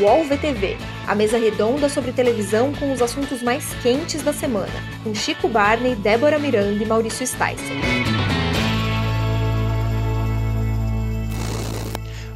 [0.00, 4.72] UOL VTV, a mesa redonda sobre televisão com os assuntos mais quentes da semana,
[5.04, 7.54] com Chico Barney, Débora Miranda e Maurício Sticer.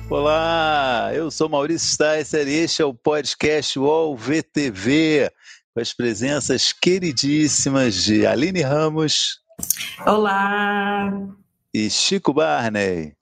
[0.08, 5.29] Olá, eu sou Maurício Sticer e este é o podcast UOL VTV,
[5.75, 9.40] com as presenças queridíssimas de Aline Ramos.
[10.06, 11.11] Olá!
[11.75, 13.15] E Chico Barney.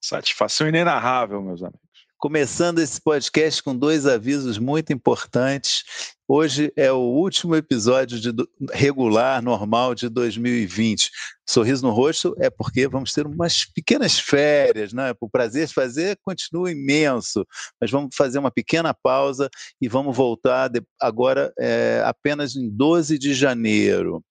[0.00, 1.91] Satisfação inenarrável, meus amigos
[2.22, 5.82] começando esse podcast com dois avisos muito importantes.
[6.28, 8.32] Hoje é o último episódio de
[8.72, 11.10] regular, normal de 2020.
[11.44, 15.12] Sorriso no rosto é porque vamos ter umas pequenas férias, né?
[15.20, 17.44] O prazer de fazer continua imenso,
[17.80, 23.34] mas vamos fazer uma pequena pausa e vamos voltar agora é, apenas em 12 de
[23.34, 24.22] janeiro.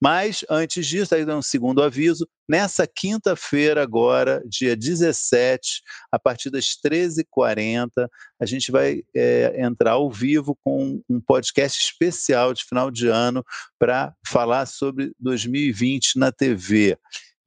[0.00, 6.76] Mas, antes disso, aí um segundo aviso, nessa quinta-feira agora, dia 17, a partir das
[6.84, 8.08] 13h40,
[8.40, 13.44] a gente vai é, entrar ao vivo com um podcast especial de final de ano
[13.78, 16.96] para falar sobre 2020 na TV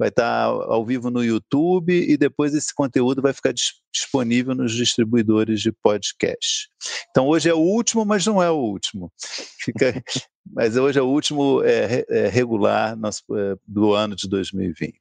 [0.01, 3.53] vai estar ao vivo no YouTube e depois esse conteúdo vai ficar
[3.93, 6.67] disponível nos distribuidores de podcast.
[7.11, 9.13] Então hoje é o último, mas não é o último.
[9.59, 9.93] Fica,
[10.51, 14.97] mas hoje é o último é, é, regular nosso, é, do ano de 2020.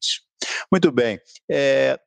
[0.71, 1.19] Muito bem.
[1.51, 1.99] É,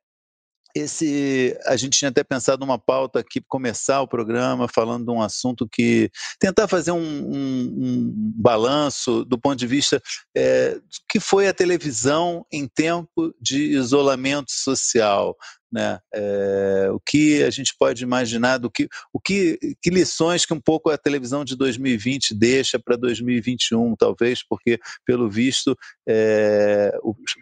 [0.75, 5.21] esse a gente tinha até pensado numa pauta aqui começar o programa falando de um
[5.21, 10.01] assunto que tentar fazer um, um, um balanço do ponto de vista
[10.35, 15.35] é, que foi a televisão em tempo de isolamento social
[15.73, 15.99] né?
[16.13, 20.61] É, o que a gente pode imaginar do que, o que, que lições que um
[20.61, 25.75] pouco a televisão de 2020 deixa para 2021, talvez, porque pelo visto
[26.07, 26.95] é,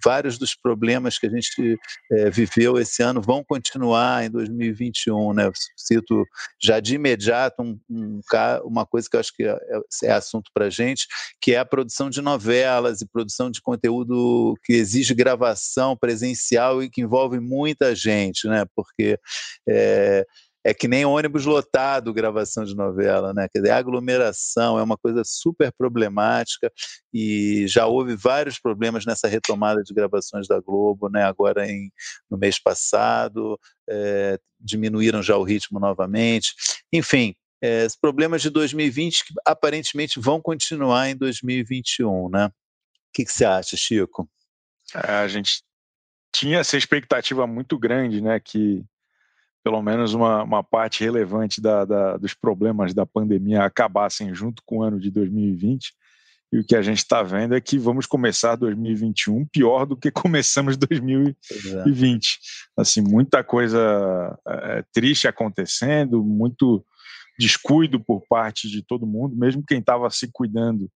[0.03, 1.77] vários dos problemas que a gente
[2.09, 5.51] é, viveu esse ano vão continuar em 2021, né?
[5.75, 6.23] Cito
[6.61, 8.21] já de imediato um, um,
[8.63, 9.59] uma coisa que eu acho que é,
[10.05, 11.05] é assunto para gente,
[11.41, 16.89] que é a produção de novelas e produção de conteúdo que exige gravação presencial e
[16.89, 18.65] que envolve muita gente né?
[18.75, 19.19] Porque
[19.67, 20.25] é,
[20.63, 23.47] é que nem ônibus lotado gravação de novela, né?
[23.51, 26.71] Quer dizer, aglomeração é uma coisa super problemática
[27.13, 31.23] e já houve vários problemas nessa retomada de gravações da Globo, né?
[31.23, 31.91] Agora em,
[32.29, 36.53] no mês passado, é, diminuíram já o ritmo novamente.
[36.93, 42.47] Enfim, é, problemas de 2020 que aparentemente vão continuar em 2021, né?
[42.47, 42.51] O
[43.13, 44.29] que, você acha, Chico?
[44.95, 45.63] É, a gente
[46.31, 48.83] tinha essa expectativa muito grande, né, que
[49.63, 54.79] pelo menos uma, uma parte relevante da, da, dos problemas da pandemia acabassem junto com
[54.79, 55.93] o ano de 2020.
[56.51, 60.11] E o que a gente está vendo é que vamos começar 2021 pior do que
[60.11, 62.39] começamos 2020.
[62.75, 66.83] Assim, muita coisa é, triste acontecendo, muito
[67.39, 70.91] descuido por parte de todo mundo, mesmo quem estava se cuidando,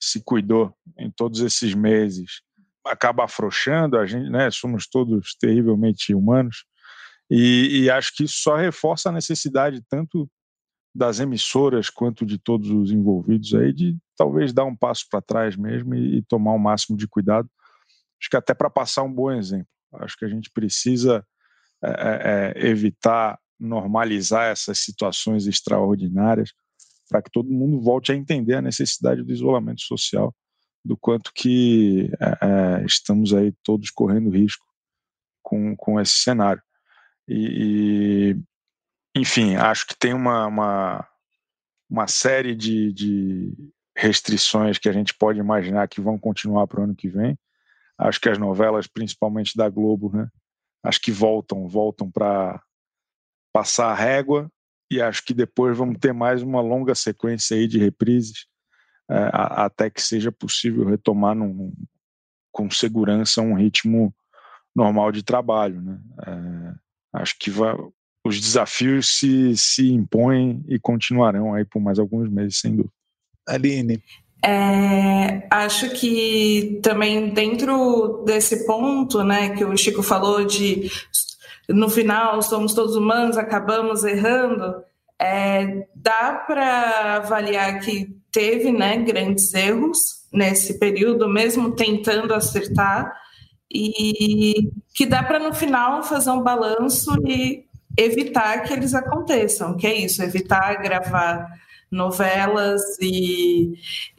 [0.00, 2.42] se cuidou em todos esses meses
[2.84, 6.64] acaba afrouxando, a gente, né, somos todos terrivelmente humanos,
[7.30, 10.28] e, e, acho que isso só reforça a necessidade tanto
[10.94, 15.56] das emissoras quanto de todos os envolvidos aí de talvez dar um passo para trás
[15.56, 17.48] mesmo e, e, tomar o máximo de cuidado.
[18.20, 19.66] Acho que até para passar um bom exemplo.
[19.94, 21.26] Acho que a gente precisa
[21.82, 26.52] é, é, é evitar normalizar essas situações extraordinárias
[27.08, 30.34] para que todo mundo volte a entender a necessidade do isolamento social
[30.84, 34.66] do quanto que é, é, estamos aí todos correndo risco
[35.42, 36.62] com, com esse cenário.
[37.28, 38.34] E,
[39.14, 41.08] e enfim, acho que tem uma, uma,
[41.88, 46.84] uma série de, de restrições que a gente pode imaginar que vão continuar para o
[46.84, 47.38] ano que vem.
[47.98, 50.28] Acho que as novelas, principalmente da Globo, né,
[50.82, 52.60] acho que voltam, voltam para
[53.52, 54.50] passar a régua
[54.90, 58.46] e acho que depois vamos ter mais uma longa sequência aí de reprises
[59.08, 61.72] até que seja possível retomar num,
[62.50, 64.14] com segurança um ritmo
[64.74, 65.80] normal de trabalho.
[65.80, 65.98] Né?
[66.26, 67.74] É, acho que vai,
[68.24, 72.94] os desafios se, se impõem e continuarão aí por mais alguns meses, sem dúvida.
[73.46, 74.02] Aline.
[74.44, 80.90] É, acho que também dentro desse ponto, né, que o Chico falou de
[81.68, 84.82] no final somos todos humanos, acabamos errando,
[85.22, 93.14] é, dá para avaliar que teve né, grandes erros nesse período, mesmo tentando acertar,
[93.72, 97.64] e que dá para no final fazer um balanço e
[97.96, 101.46] evitar que eles aconteçam, que é isso, evitar gravar
[101.90, 103.74] novelas e,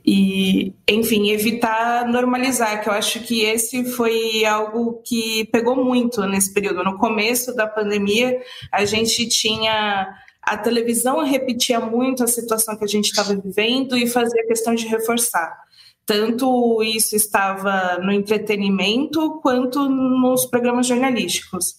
[0.06, 6.54] e enfim, evitar normalizar, que eu acho que esse foi algo que pegou muito nesse
[6.54, 6.84] período.
[6.84, 8.40] No começo da pandemia,
[8.72, 10.08] a gente tinha
[10.46, 14.86] a televisão repetia muito a situação que a gente estava vivendo e fazia questão de
[14.88, 15.58] reforçar.
[16.06, 21.76] Tanto isso estava no entretenimento quanto nos programas jornalísticos.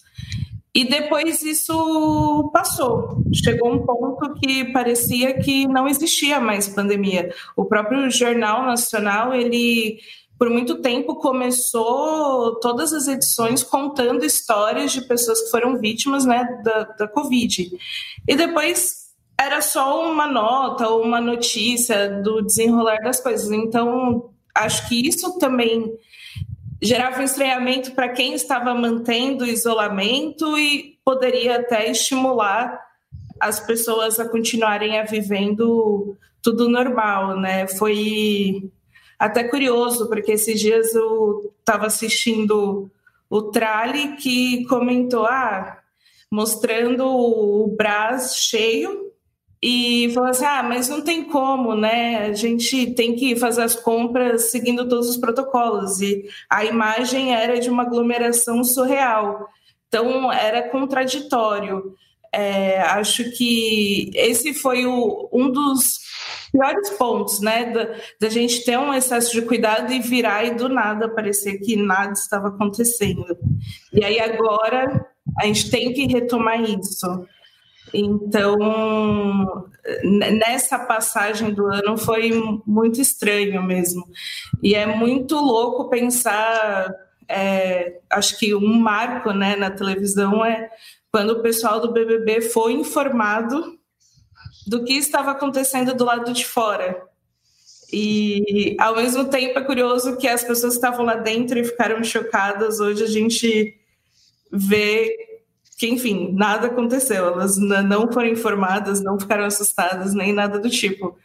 [0.73, 3.23] E depois isso passou.
[3.33, 7.33] Chegou um ponto que parecia que não existia mais pandemia.
[7.55, 9.99] O próprio Jornal Nacional, ele
[10.37, 16.45] por muito tempo começou todas as edições contando histórias de pessoas que foram vítimas né,
[16.63, 17.71] da, da Covid.
[18.27, 19.05] E depois
[19.39, 23.51] era só uma nota ou uma notícia do desenrolar das coisas.
[23.51, 25.93] Então, acho que isso também
[26.81, 32.79] gerava um estranhamento para quem estava mantendo o isolamento e poderia até estimular
[33.39, 37.67] as pessoas a continuarem a vivendo tudo normal, né?
[37.67, 38.69] Foi
[39.19, 42.89] até curioso, porque esses dias eu estava assistindo
[43.29, 45.79] o Trali que comentou, ah,
[46.31, 49.11] mostrando o Brás cheio
[49.61, 52.27] e falou assim: ah, mas não tem como, né?
[52.27, 56.01] A gente tem que fazer as compras seguindo todos os protocolos.
[56.01, 59.49] E a imagem era de uma aglomeração surreal.
[59.87, 61.95] Então, era contraditório.
[62.37, 65.99] É, acho que esse foi o, um dos
[66.51, 67.71] piores pontos, né?
[67.71, 71.77] Da, da, gente ter um excesso de cuidado e virar e do nada parecer que
[71.77, 73.37] nada estava acontecendo.
[73.93, 75.05] E aí agora
[75.39, 77.25] a gente tem que retomar isso.
[77.93, 78.57] Então,
[80.03, 82.33] nessa passagem do ano foi
[82.67, 84.05] muito estranho mesmo.
[84.61, 86.93] E é muito louco pensar.
[87.29, 90.69] É, acho que um marco né, na televisão é
[91.15, 93.79] quando o pessoal do BBB foi informado
[94.67, 97.01] do que estava acontecendo do lado de fora.
[97.89, 102.03] E, ao mesmo tempo, é curioso que as pessoas que estavam lá dentro e ficaram
[102.03, 102.81] chocadas.
[102.81, 103.79] Hoje a gente
[104.51, 105.15] vê
[105.77, 107.27] que, enfim, nada aconteceu.
[107.27, 111.17] Elas não foram informadas, não ficaram assustadas, nem nada do tipo.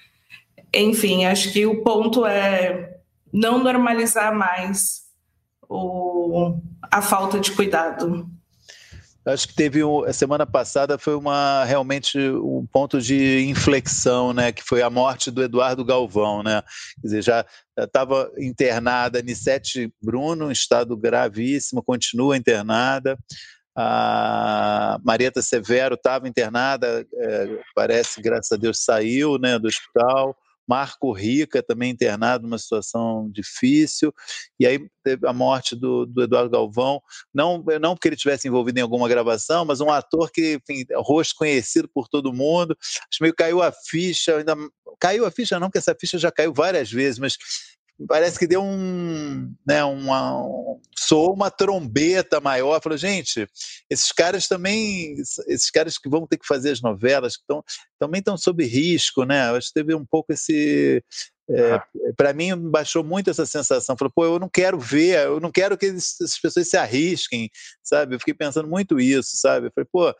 [0.72, 2.96] Enfim, acho que o ponto é
[3.32, 5.00] não normalizar mais
[5.68, 8.30] o, a falta de cuidado.
[9.26, 14.50] Acho que teve um, a semana passada foi uma realmente um ponto de inflexão, né?
[14.50, 16.62] Que foi a morte do Eduardo Galvão, né?
[17.00, 17.46] Quer dizer, já
[17.78, 23.18] estava internada Nissete Bruno, em estado gravíssimo, continua internada
[23.76, 30.36] a Marieta Severo estava internada, é, parece, graças a Deus, saiu né, do hospital.
[30.70, 34.14] Marco Rica também internado numa situação difícil,
[34.58, 37.02] e aí teve a morte do, do, Eduardo Galvão,
[37.34, 41.34] não, não porque ele tivesse envolvido em alguma gravação, mas um ator que, enfim, rosto
[41.34, 44.54] conhecido por todo mundo, acho meio caiu a ficha, ainda
[45.00, 47.36] caiu a ficha não, porque essa ficha já caiu várias vezes, mas
[48.06, 53.46] parece que deu um, né, uma, um, soou uma trombeta maior, falou, gente,
[53.88, 55.14] esses caras também,
[55.46, 57.62] esses caras que vão ter que fazer as novelas, que tão,
[57.98, 61.02] também estão sob risco, né, acho que teve um pouco esse,
[61.50, 61.84] é, ah.
[62.16, 65.76] para mim baixou muito essa sensação, falou, pô, eu não quero ver, eu não quero
[65.76, 67.50] que essas pessoas se arrisquem,
[67.82, 70.14] sabe, eu fiquei pensando muito isso, sabe, eu falei, pô,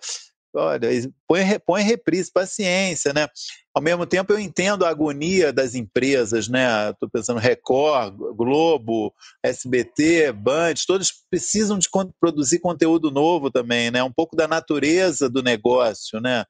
[0.54, 0.88] olha,
[1.26, 3.28] põe, põe reprise, paciência, né?
[3.72, 6.90] Ao mesmo tempo, eu entendo a agonia das empresas, né?
[6.90, 11.88] Estou pensando Record, Globo, SBT, Band, todos precisam de
[12.20, 14.02] produzir conteúdo novo também, né?
[14.02, 16.44] Um pouco da natureza do negócio, né?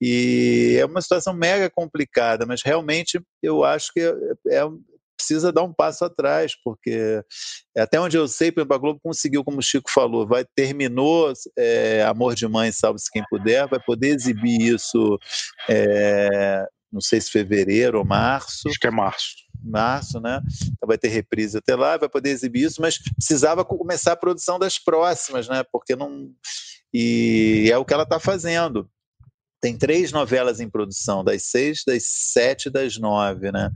[0.00, 4.14] E é uma situação mega complicada, mas realmente eu acho que é,
[4.48, 4.64] é
[5.20, 7.22] precisa dar um passo atrás, porque
[7.76, 12.34] até onde eu sei, a Globo conseguiu, como o Chico falou, vai terminou é, Amor
[12.34, 15.18] de Mãe, Salve-se Quem Puder, vai poder exibir isso,
[15.68, 18.68] é, não sei se fevereiro ou março.
[18.68, 19.36] Acho que é março.
[19.62, 20.40] Março, né?
[20.64, 24.58] Então vai ter reprise até lá, vai poder exibir isso, mas precisava começar a produção
[24.58, 25.62] das próximas, né?
[25.70, 26.30] Porque não.
[26.92, 28.88] E é o que ela está fazendo
[29.60, 33.70] tem três novelas em produção, das seis, das sete, das nove, né?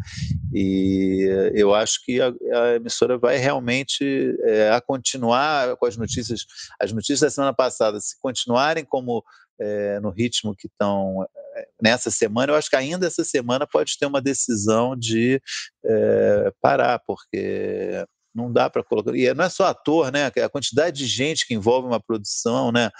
[0.52, 6.46] E eu acho que a, a emissora vai realmente é, a continuar com as notícias,
[6.80, 9.22] as notícias da semana passada, se continuarem como
[9.58, 13.98] é, no ritmo que estão é, nessa semana, eu acho que ainda essa semana pode
[13.98, 15.40] ter uma decisão de
[15.84, 19.14] é, parar, porque não dá para colocar.
[19.14, 20.26] E não é só ator, né?
[20.26, 22.90] A quantidade de gente que envolve uma produção, né?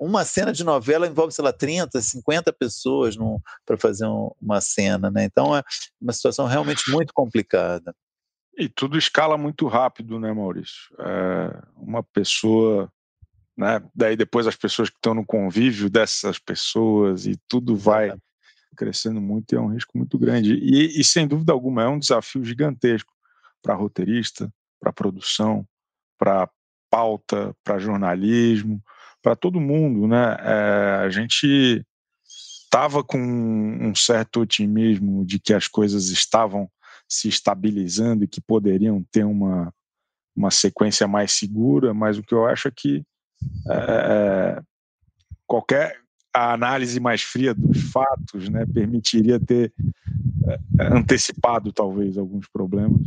[0.00, 3.16] Uma cena de novela envolve, sei lá, 30, 50 pessoas
[3.64, 5.24] para fazer um, uma cena, né?
[5.24, 5.62] Então é
[6.00, 7.94] uma situação realmente muito complicada.
[8.56, 10.94] E tudo escala muito rápido, né, Maurício?
[10.98, 12.90] É uma pessoa,
[13.56, 13.82] né?
[13.94, 18.14] Daí depois as pessoas que estão no convívio dessas pessoas e tudo vai
[18.76, 20.54] crescendo muito e é um risco muito grande.
[20.54, 23.12] E, e sem dúvida alguma é um desafio gigantesco
[23.62, 25.66] para roteirista, para produção,
[26.18, 26.48] para
[26.90, 28.82] pauta, para jornalismo,
[29.22, 30.36] para todo mundo, né?
[30.40, 31.84] É, a gente
[32.66, 36.70] estava com um certo otimismo de que as coisas estavam
[37.08, 39.72] se estabilizando e que poderiam ter uma,
[40.34, 43.04] uma sequência mais segura, mas o que eu acho é que
[43.70, 44.60] é,
[45.46, 45.98] qualquer
[46.32, 49.72] análise mais fria dos fatos né, permitiria ter
[50.46, 50.58] é,
[50.92, 53.00] antecipado talvez alguns problemas.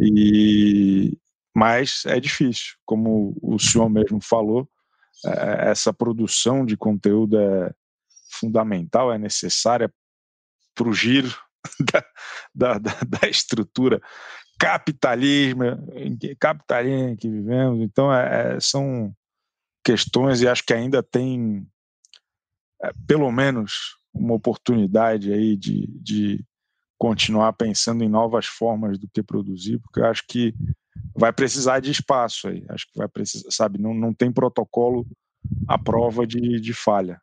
[0.00, 1.18] E,
[1.54, 4.68] mas é difícil, como o senhor mesmo falou,
[5.24, 7.74] é, essa produção de conteúdo é
[8.30, 9.92] fundamental, é necessária
[10.74, 11.34] para o giro
[12.54, 14.00] da, da, da, estrutura
[14.58, 15.62] capitalismo,
[16.38, 17.80] capitalismo que vivemos.
[17.80, 19.14] Então, é, é, são
[19.84, 21.66] questões e acho que ainda tem,
[22.82, 26.44] é, pelo menos, uma oportunidade aí de, de
[27.00, 30.54] continuar pensando em novas formas do que produzir, porque eu acho que
[31.16, 32.62] vai precisar de espaço aí.
[32.68, 33.80] Acho que vai precisar, sabe?
[33.80, 35.06] Não, não tem protocolo
[35.66, 37.18] à prova de, de falha.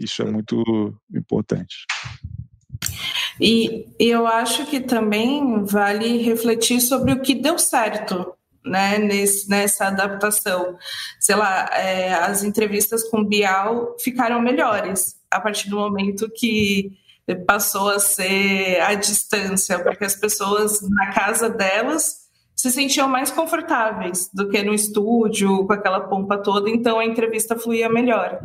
[0.00, 1.84] Isso é muito importante.
[3.38, 8.32] E eu acho que também vale refletir sobre o que deu certo
[8.64, 10.78] né, nesse, nessa adaptação.
[11.20, 16.96] Sei lá, é, as entrevistas com Bial ficaram melhores a partir do momento que
[17.34, 24.28] passou a ser à distância, porque as pessoas na casa delas se sentiam mais confortáveis
[24.32, 28.40] do que no estúdio, com aquela pompa toda, então a entrevista fluía melhor.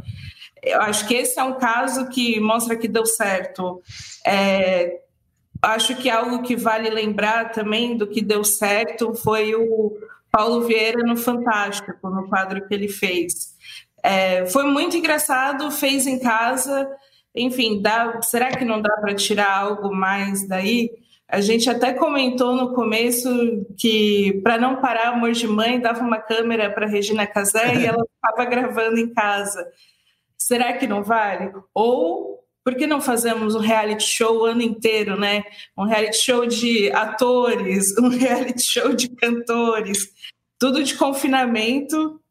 [0.62, 3.82] Eu acho que esse é um caso que mostra que deu certo.
[4.26, 5.00] É,
[5.62, 9.98] acho que algo que vale lembrar também do que deu certo foi o
[10.32, 13.54] Paulo Vieira no Fantástico, no quadro que ele fez.
[14.02, 16.90] É, foi muito engraçado, fez em casa.
[17.36, 20.92] Enfim, dá, será que não dá para tirar algo mais daí?
[21.28, 26.20] A gente até comentou no começo que, para não parar Amor de Mãe, dava uma
[26.20, 29.68] câmera para Regina Casé e ela estava gravando em casa.
[30.38, 31.52] Será que não vale?
[31.74, 35.44] Ou por que não fazemos um reality show o ano inteiro, né?
[35.78, 40.10] Um reality show de atores, um reality show de cantores,
[40.60, 42.22] tudo de confinamento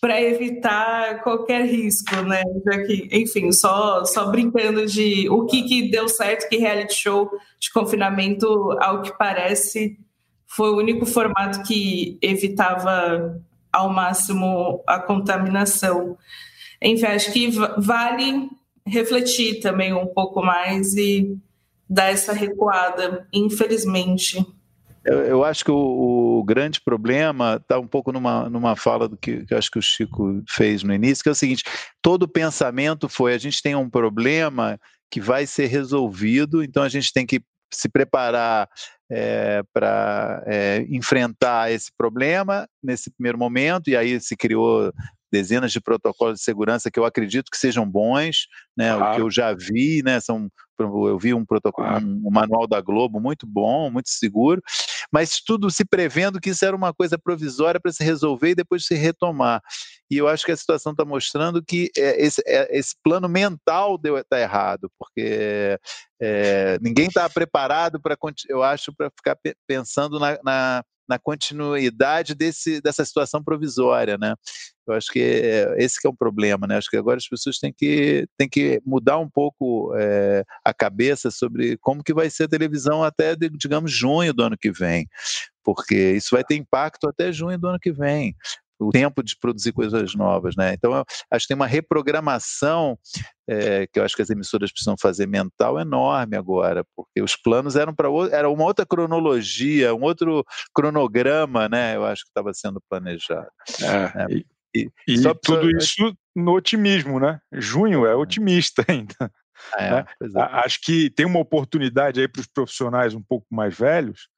[0.00, 2.42] para evitar qualquer risco, né?
[2.86, 7.70] Que, enfim, só, só brincando de o que, que deu certo, que reality show de
[7.70, 8.46] confinamento,
[8.80, 9.98] ao que parece,
[10.46, 13.40] foi o único formato que evitava
[13.70, 16.16] ao máximo a contaminação.
[16.82, 18.48] Enfim, acho que vale
[18.86, 21.36] refletir também um pouco mais e
[21.88, 24.44] dar essa recuada, infelizmente.
[25.04, 29.16] Eu, eu acho que o, o grande problema está um pouco numa, numa fala do
[29.16, 31.64] que, que acho que o Chico fez no início, que é o seguinte:
[32.02, 34.78] todo pensamento foi a gente tem um problema
[35.10, 37.42] que vai ser resolvido, então a gente tem que
[37.72, 38.68] se preparar
[39.10, 44.92] é, para é, enfrentar esse problema nesse primeiro momento, e aí se criou
[45.32, 48.94] dezenas de protocolos de segurança que eu acredito que sejam bons, né?
[48.94, 49.12] Claro.
[49.12, 50.18] O que eu já vi, né?
[50.20, 50.50] São,
[50.82, 54.62] eu vi um protocolo, um, manual da Globo muito bom, muito seguro,
[55.12, 58.86] mas tudo se prevendo que isso era uma coisa provisória para se resolver e depois
[58.86, 59.62] se retomar.
[60.10, 64.00] E eu acho que a situação está mostrando que é, esse, é, esse, plano mental
[64.02, 65.78] está errado, porque
[66.20, 68.16] é, ninguém está preparado para,
[68.48, 74.36] eu acho, para ficar pensando na, na na continuidade desse, dessa situação provisória, né?
[74.86, 76.76] Eu acho que é, esse que é um problema, né?
[76.76, 81.32] Acho que agora as pessoas têm que, têm que mudar um pouco é, a cabeça
[81.32, 85.08] sobre como que vai ser a televisão até, digamos, junho do ano que vem,
[85.64, 88.36] porque isso vai ter impacto até junho do ano que vem
[88.80, 90.72] o tempo de produzir coisas novas, né?
[90.72, 92.98] Então, acho que tem uma reprogramação
[93.48, 97.76] é, que eu acho que as emissoras precisam fazer mental enorme agora, porque os planos
[97.76, 100.44] eram para era uma outra cronologia, um outro
[100.74, 101.96] cronograma, né?
[101.96, 103.48] Eu acho que estava sendo planejado.
[103.82, 104.26] É, é.
[104.34, 105.78] E, e, e tudo pra...
[105.78, 107.38] isso no otimismo, né?
[107.52, 109.30] Junho é otimista ainda.
[109.76, 110.04] É, né?
[110.22, 110.42] É.
[110.64, 114.28] Acho que tem uma oportunidade aí para os profissionais um pouco mais velhos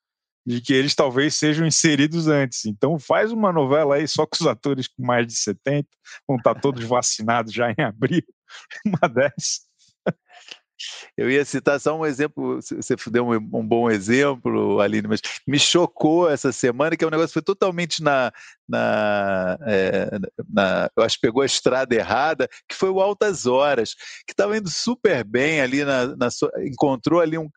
[0.45, 2.65] de que eles talvez sejam inseridos antes.
[2.65, 5.89] Então faz uma novela aí só com os atores com mais de 70,
[6.27, 8.23] vão estar todos vacinados já em abril,
[8.85, 9.63] uma dessas.
[11.17, 15.59] Eu ia citar só um exemplo, você deu um, um, bom exemplo, Aline, mas me
[15.59, 18.33] chocou essa semana que o é negócio foi totalmente na,
[18.69, 20.11] na, é,
[20.49, 23.95] na, eu acho que pegou a estrada errada, que foi o Altas Horas,
[24.27, 26.29] que estava indo super bem ali, na, na
[26.65, 27.49] encontrou ali um,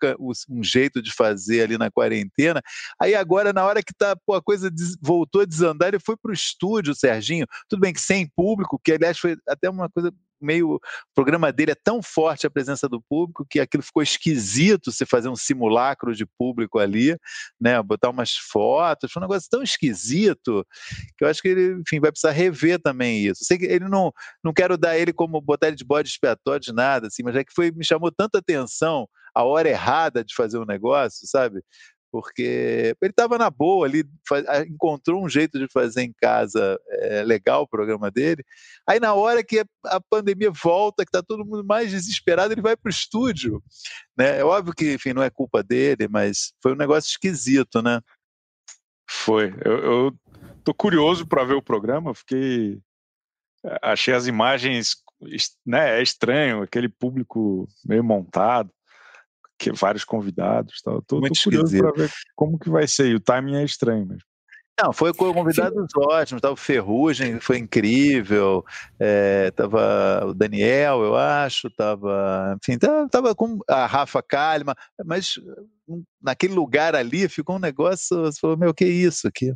[0.50, 2.62] um, jeito de fazer ali na quarentena,
[3.00, 6.18] aí agora na hora que tá, pô, a coisa des, voltou a desandar, ele foi
[6.18, 10.12] para o estúdio, Serginho, tudo bem que sem público, que aliás foi até uma coisa
[10.46, 10.76] meio.
[10.76, 10.80] O
[11.14, 15.30] programa dele é tão forte a presença do público que aquilo ficou esquisito você fazer
[15.30, 17.18] um simulacro de público ali,
[17.60, 17.82] né?
[17.82, 20.66] Botar umas fotos, foi um negócio tão esquisito
[21.18, 23.44] que eu acho que ele, enfim, vai precisar rever também isso.
[23.44, 24.12] Sei que ele não,
[24.44, 27.44] não quero dar ele como botar ele de bode expiatório de nada, assim, mas é
[27.44, 31.62] que foi, me chamou tanta atenção a hora errada de fazer um negócio, sabe?
[32.16, 34.06] Porque ele estava na boa ali,
[34.70, 38.42] encontrou um jeito de fazer em casa é, legal o programa dele.
[38.88, 42.78] Aí na hora que a pandemia volta, que está todo mundo mais desesperado, ele vai
[42.78, 43.62] para o estúdio.
[44.18, 44.40] Né?
[44.40, 48.00] É óbvio que, enfim, não é culpa dele, mas foi um negócio esquisito, né?
[49.10, 49.54] Foi.
[49.66, 50.20] Eu, eu
[50.64, 52.80] tô curioso para ver o programa, fiquei
[53.82, 54.96] achei as imagens,
[55.66, 58.72] né, é estranho, aquele público meio montado
[59.58, 60.82] que vários convidados.
[60.82, 61.02] Tal.
[61.02, 63.08] Tô, Muito tô curioso para ver como que vai ser.
[63.08, 64.24] E o timing é estranho mesmo.
[64.82, 66.02] Não, foi com convidados Sim.
[66.06, 68.62] ótimos, tava o Ferrugem, foi incrível,
[69.00, 75.40] é, tava o Daniel, eu acho, tava, enfim, tava, tava com a Rafa Kalima, mas
[75.88, 79.54] hum, naquele lugar ali ficou um negócio, você falou, meu, que é isso aqui?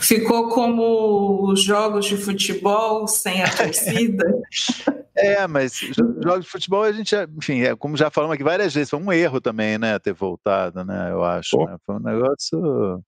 [0.00, 4.24] Ficou como os jogos de futebol sem a torcida.
[5.18, 5.78] é, mas
[6.22, 9.12] jogos de futebol a gente, enfim, é, como já falamos aqui várias vezes, foi um
[9.12, 11.56] erro também, né, ter voltado, né, eu acho.
[11.64, 11.76] Né?
[11.84, 13.04] Foi um negócio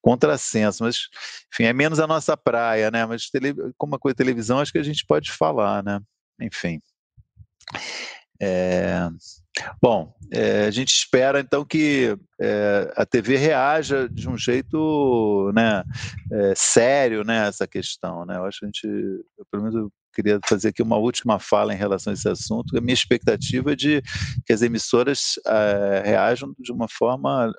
[0.00, 1.08] contrassenso, mas,
[1.52, 4.72] enfim, é menos a nossa praia, né, mas tele, como uma coisa de televisão, acho
[4.72, 6.00] que a gente pode falar, né,
[6.40, 6.80] enfim.
[8.40, 9.08] É,
[9.80, 15.82] bom, é, a gente espera então que é, a TV reaja de um jeito né,
[16.32, 18.24] é, sério né, essa questão.
[18.24, 18.36] Né?
[18.36, 21.76] Eu acho que a gente, eu, pelo menos queria fazer aqui uma última fala em
[21.76, 22.76] relação a esse assunto.
[22.76, 24.02] A minha expectativa é de
[24.46, 27.52] que as emissoras é, reajam de uma forma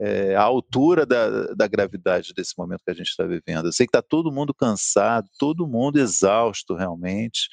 [0.00, 3.66] é, à altura da, da gravidade desse momento que a gente está vivendo.
[3.66, 7.48] Eu sei que está todo mundo cansado, todo mundo exausto realmente,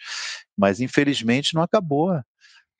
[0.57, 2.11] mas infelizmente não acabou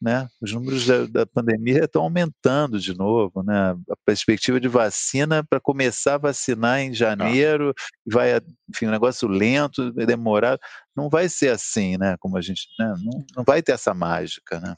[0.06, 0.28] né?
[0.40, 3.72] Os números da, da, pandemia estão aumentando de novo, né?
[3.90, 7.74] A perspectiva de vacina para começar a vacinar em janeiro,
[8.06, 10.60] vai, enfim, um negócio lento, demorado,
[10.96, 12.16] não vai ser assim, né?
[12.20, 12.94] Como a gente, né?
[13.04, 14.76] não, não vai ter essa mágica, né?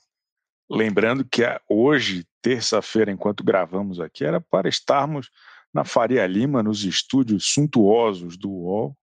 [0.72, 5.30] Lembrando que hoje, terça-feira, enquanto gravamos aqui, era para estarmos
[5.74, 8.98] na Faria Lima, nos estúdios suntuosos do UOL,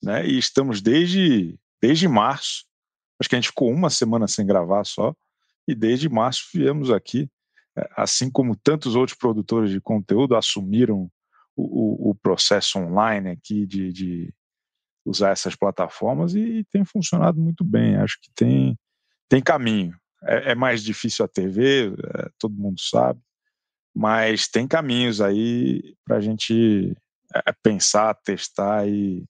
[0.00, 0.24] né?
[0.24, 2.64] E estamos desde desde março.
[3.20, 5.12] Acho que a gente ficou uma semana sem gravar só
[5.66, 7.28] e desde março viemos aqui,
[7.76, 11.10] é, assim como tantos outros produtores de conteúdo assumiram
[11.56, 14.34] o, o, processo online aqui de, de,
[15.06, 17.96] usar essas plataformas e, e, tem funcionado muito bem.
[17.96, 18.78] Acho que tem,
[19.28, 19.96] tem caminho.
[20.24, 23.20] É, é mais difícil a TV, é, todo mundo sabe,
[23.94, 26.94] mas tem caminhos aí para a gente
[27.34, 29.24] é, pensar, testar e,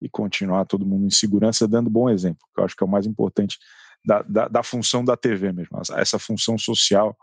[0.00, 2.90] e continuar todo mundo em segurança, dando bom exemplo, que eu acho que é o
[2.90, 3.58] mais importante
[4.04, 7.16] da, da, da, função da TV mesmo, essa função social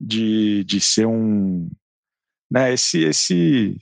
[0.00, 1.70] de, de ser um.
[2.50, 3.76] Né, esse, esse,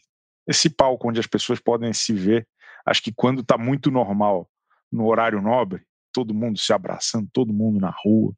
[0.47, 2.47] esse palco onde as pessoas podem se ver.
[2.85, 4.49] Acho que quando está muito normal,
[4.91, 8.33] no horário nobre, todo mundo se abraçando, todo mundo na rua,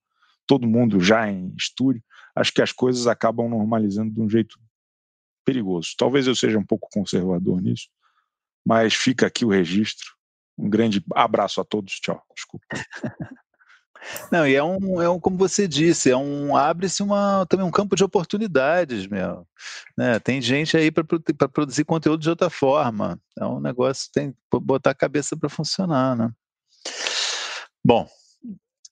[0.47, 2.03] todo mundo já em estúdio,
[2.35, 4.59] acho que as coisas acabam normalizando de um jeito
[5.45, 5.91] perigoso.
[5.97, 7.89] Talvez eu seja um pouco conservador nisso,
[8.67, 10.15] mas fica aqui o registro.
[10.59, 11.95] Um grande abraço a todos.
[12.01, 12.23] Tchau.
[12.35, 12.67] Desculpa.
[14.31, 17.03] Não, e é um, é um, como você disse, é um abre-se
[17.49, 19.47] também um campo de oportunidades, meu.
[19.97, 20.19] Né?
[20.21, 23.21] Tem gente aí para produzir conteúdo de outra forma.
[23.39, 26.31] É um negócio tem botar a cabeça para funcionar, né?
[27.85, 28.09] Bom,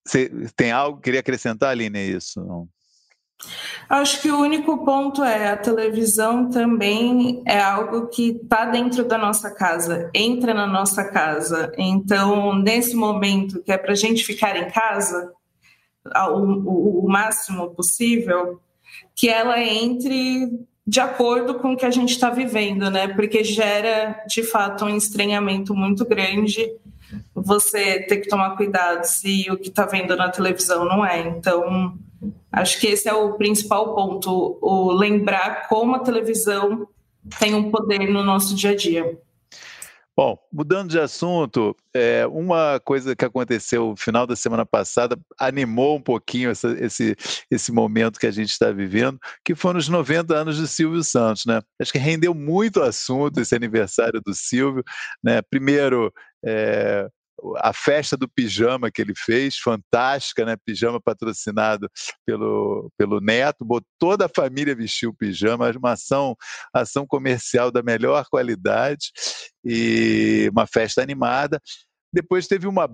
[0.05, 2.45] você tem algo que queria acrescentar, Aline, isso?
[2.45, 2.69] Não?
[3.89, 9.17] Acho que o único ponto é a televisão também é algo que está dentro da
[9.17, 11.73] nossa casa, entra na nossa casa.
[11.79, 15.33] Então, nesse momento que é para a gente ficar em casa,
[16.31, 18.61] o, o, o, máximo possível,
[19.15, 20.51] que ela entre
[20.87, 23.09] de acordo com o que a gente está vivendo, né?
[23.09, 26.73] Porque gera de fato um estranhamento muito grande.
[27.35, 31.21] Você ter que tomar cuidado se o que está vendo na televisão não é.
[31.21, 31.99] Então
[32.51, 36.89] Acho que esse é o principal ponto, o lembrar como a televisão
[37.39, 39.19] tem um poder no nosso dia a dia.
[40.17, 45.99] Bom, mudando de assunto, é, uma coisa que aconteceu no final da semana passada animou
[45.99, 47.15] um pouquinho essa, esse,
[47.51, 51.45] esse momento que a gente está vivendo, que foram os 90 anos do Silvio Santos,
[51.45, 51.61] né?
[51.79, 54.83] Acho que rendeu muito assunto esse aniversário do Silvio,
[55.23, 55.43] né?
[55.51, 56.11] Primeiro,
[56.43, 57.07] é,
[57.59, 60.57] a festa do pijama que ele fez, fantástica, né?
[60.57, 61.91] Pijama patrocinado
[62.25, 63.67] pelo, pelo Neto,
[63.99, 66.37] toda a família vestiu pijama, uma ação,
[66.73, 69.11] ação comercial da melhor qualidade
[69.65, 71.61] e uma festa animada.
[72.13, 72.89] Depois teve uma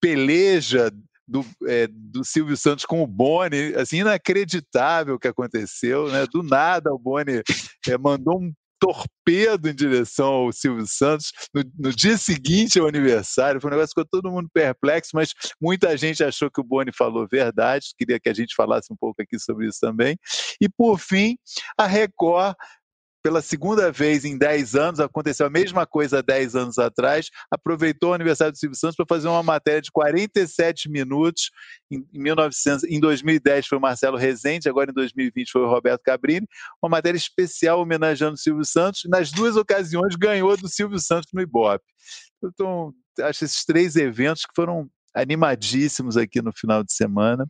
[0.00, 0.90] peleja
[1.30, 6.26] do, é, do Silvio Santos com o Boni, assim, inacreditável o que aconteceu, né?
[6.26, 7.42] Do nada o Boni
[7.88, 13.60] é, mandou um torpedo em direção ao Silvio Santos no, no, dia seguinte ao aniversário.
[13.60, 16.90] Foi um negócio que ficou todo mundo perplexo, mas muita gente achou que o Boni
[16.96, 17.88] falou verdade.
[17.96, 20.18] Queria que a gente falasse um pouco aqui sobre isso também.
[20.60, 21.36] E por fim,
[21.76, 22.56] a Record
[23.22, 28.14] pela segunda vez em 10 anos, aconteceu a mesma coisa 10 anos atrás, aproveitou o
[28.14, 31.50] aniversário do Silvio Santos para fazer uma matéria de 47 minutos.
[31.90, 36.46] Em, 1900, em 2010 foi o Marcelo Rezende, agora em 2020 foi o Roberto Cabrini,
[36.82, 39.02] uma matéria especial homenageando o Silvio Santos.
[39.06, 41.84] Nas duas ocasiões ganhou do Silvio Santos no Ibope.
[42.42, 47.46] Então, acho esses três eventos que foram animadíssimos aqui no final de semana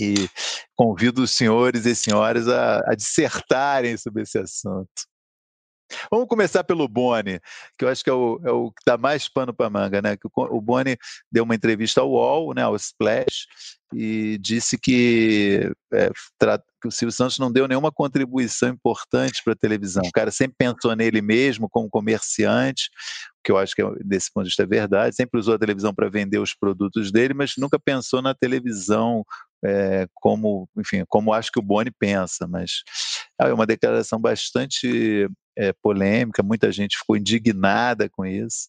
[0.00, 0.28] e
[0.74, 4.90] convido os senhores e senhoras a, a dissertarem sobre esse assunto.
[6.10, 7.40] Vamos começar pelo Boni,
[7.78, 10.16] que eu acho que é o, é o que dá mais pano para manga, né?
[10.16, 10.96] Que o, o Boni
[11.30, 13.46] deu uma entrevista ao UOL, né, ao Splash,
[13.94, 16.10] e disse que, é,
[16.80, 20.02] que o Silvio Santos não deu nenhuma contribuição importante para a televisão.
[20.04, 22.88] O cara sempre pensou nele mesmo como comerciante,
[23.44, 25.94] que eu acho que é, desse ponto de vista é verdade, sempre usou a televisão
[25.94, 29.24] para vender os produtos dele, mas nunca pensou na televisão
[29.64, 32.82] é, como, enfim, como acho que o Boni pensa, mas
[33.40, 38.68] é uma declaração bastante é, polêmica, muita gente ficou indignada com isso,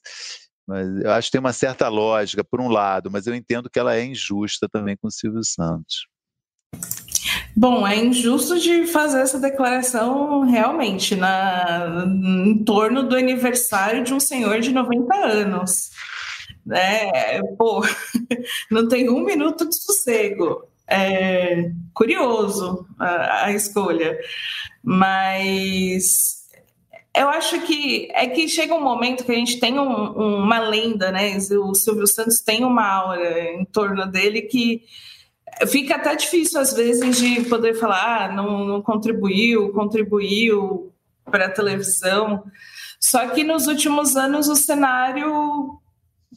[0.67, 3.79] mas eu acho que tem uma certa lógica, por um lado, mas eu entendo que
[3.79, 6.07] ela é injusta também com o Silvio Santos.
[7.55, 14.19] Bom, é injusto de fazer essa declaração realmente na, em torno do aniversário de um
[14.19, 15.91] senhor de 90 anos.
[16.65, 17.41] Né?
[17.57, 17.81] Pô,
[18.71, 24.17] não tem um minuto de sossego é, curioso a, a, escolha,
[24.83, 26.43] mas
[27.15, 31.11] eu acho que é que chega um momento que a gente tem um, uma lenda,
[31.11, 31.37] né?
[31.37, 34.83] O Silvio Santos tem uma aura em torno dele que
[35.67, 40.91] fica até difícil às vezes de poder falar, ah, não, não contribuiu, contribuiu
[41.25, 42.43] para a televisão.
[42.99, 45.79] Só que nos últimos anos o cenário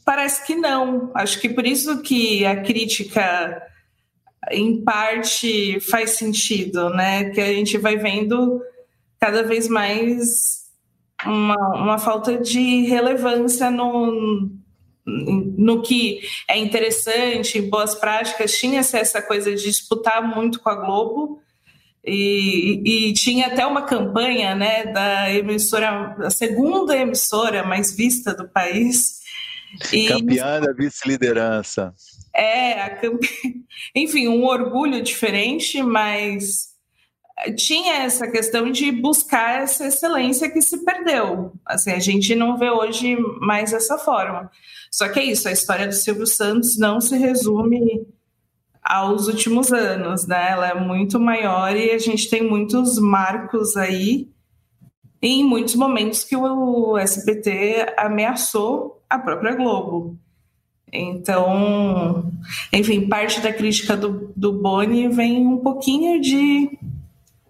[0.05, 1.11] parece que não.
[1.15, 3.63] Acho que por isso que a crítica
[4.51, 7.31] em parte faz sentido, né?
[7.31, 8.61] Que a gente vai vendo
[9.19, 10.67] cada vez mais
[11.25, 14.51] uma, uma falta de relevância no,
[15.07, 18.57] no que é interessante, boas práticas.
[18.57, 21.41] Tinha-se essa coisa de disputar muito com a Globo.
[22.05, 28.49] E, e, tinha até uma campanha né, da emissora, a segunda emissora mais vista do
[28.49, 29.23] país.
[30.07, 31.93] Campeã da vice-liderança.
[32.37, 33.01] É, a
[33.95, 36.77] enfim, um orgulho diferente, mas
[37.57, 41.53] tinha essa questão de buscar essa excelência que se perdeu.
[41.65, 44.51] Assim, a gente não vê hoje mais essa forma.
[44.91, 48.07] Só que é isso, a história do Silvio Santos não se resume
[48.83, 50.53] aos últimos anos, né?
[50.53, 54.31] Ela é muito maior e a gente tem muitos marcos aí
[55.21, 60.19] em muitos momentos que o SBT ameaçou a própria Globo.
[60.93, 62.33] Então,
[62.73, 66.79] enfim, parte da crítica do, do Boni vem um pouquinho de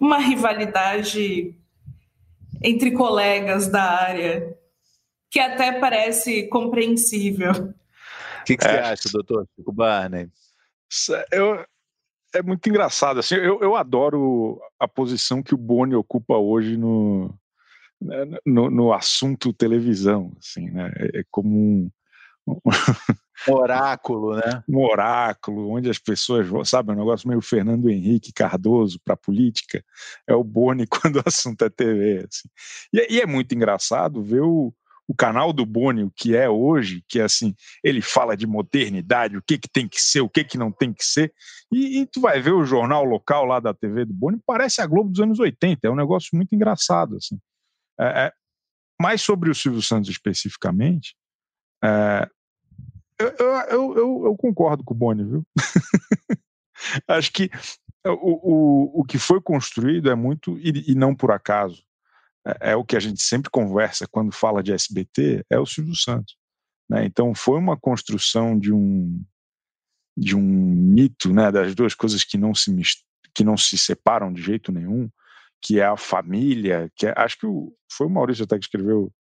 [0.01, 1.55] uma rivalidade
[2.63, 4.57] entre colegas da área,
[5.31, 7.53] que até parece compreensível.
[8.41, 10.29] O que, que é, você acha, doutor Chico Barney?
[11.31, 11.65] Eu,
[12.35, 13.21] é muito engraçado.
[13.21, 17.35] Assim, eu, eu adoro a posição que o Boni ocupa hoje no,
[18.01, 20.33] né, no, no assunto televisão.
[20.39, 20.91] Assim, né?
[20.97, 21.91] É, é como um,
[22.47, 22.61] um
[23.49, 24.63] oráculo, né?
[24.69, 29.85] Um oráculo, onde as pessoas vão, sabe, um negócio meio Fernando Henrique Cardoso para política,
[30.27, 32.27] é o Boni quando o assunto é TV.
[32.29, 32.49] Assim.
[32.93, 34.73] E, e, é muito engraçado ver o,
[35.09, 39.37] o canal do Boni, o que é hoje, que é assim, ele fala de modernidade,
[39.37, 41.33] o que, que tem que ser, o que, que não tem que ser,
[41.73, 44.87] e, e tu vai ver o jornal local lá da TV do Boni, parece a
[44.87, 47.39] Globo dos anos 80, é um negócio muito engraçado, assim.
[47.99, 48.33] É, é,
[49.01, 51.15] mas sobre o Silvio Santos especificamente,
[51.85, 52.29] é,
[53.19, 55.47] eu, eu, eu, eu, concordo com o Boni, viu?
[57.09, 57.51] Acho que
[58.05, 61.83] o, o, o que foi construído é muito, e, e não por acaso,
[62.47, 65.97] é, é, o que a gente sempre conversa quando fala de SBT, é o Silvio
[65.97, 66.37] Santos.
[66.89, 67.05] Né?
[67.05, 69.23] Então foi uma construção de um
[70.19, 72.75] de um mito, né, das duas coisas que não se
[73.35, 75.11] que não se separam de jeito nenhum,
[75.61, 79.13] que é a família, que é, acho que o, foi o Maurício até que escreveu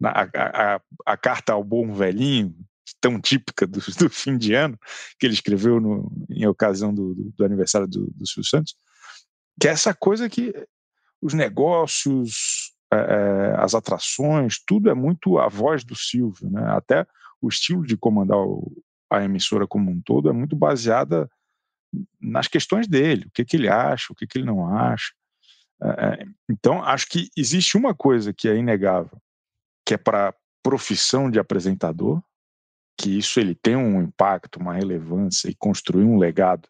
[0.00, 2.56] na, a, a, a, carta ao bom velhinho,
[3.00, 4.78] tão típica do, do, fim de ano,
[5.18, 8.76] que ele escreveu no, em ocasião do, do, do aniversário do, do Silvio Santos,
[9.60, 10.52] que é essa coisa que
[11.20, 16.62] os negócios, é, é, as atrações, tudo é muito a voz do Silvio, né?
[16.70, 17.06] até
[17.40, 18.72] o estilo de comandar o,
[19.10, 21.28] a emissora como um todo é muito baseada
[22.20, 25.12] nas questões dele, o que, que ele acha, o que, que ele não acha.
[25.82, 29.18] É, é então, acho que existe uma coisa que é inegável,
[29.84, 32.22] que é para profissão de apresentador,
[32.98, 36.68] que isso ele tem um impacto, uma relevância e construir um legado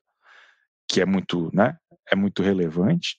[0.86, 1.76] que é muito, né,
[2.10, 3.18] é muito relevante,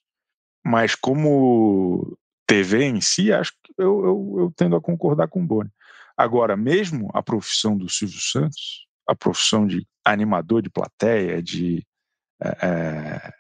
[0.64, 2.18] mas como
[2.48, 5.70] TV em si, acho que eu, eu, eu tendo a concordar com o Boni.
[6.16, 11.86] Agora, mesmo a profissão do Silvio Santos, a profissão de animador de plateia, de
[12.42, 13.34] é,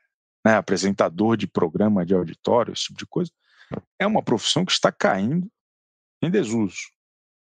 [0.46, 3.32] né, apresentador de programa de auditório, esse tipo de coisa,
[4.00, 5.48] é uma profissão que está caindo
[6.22, 6.78] em desuso.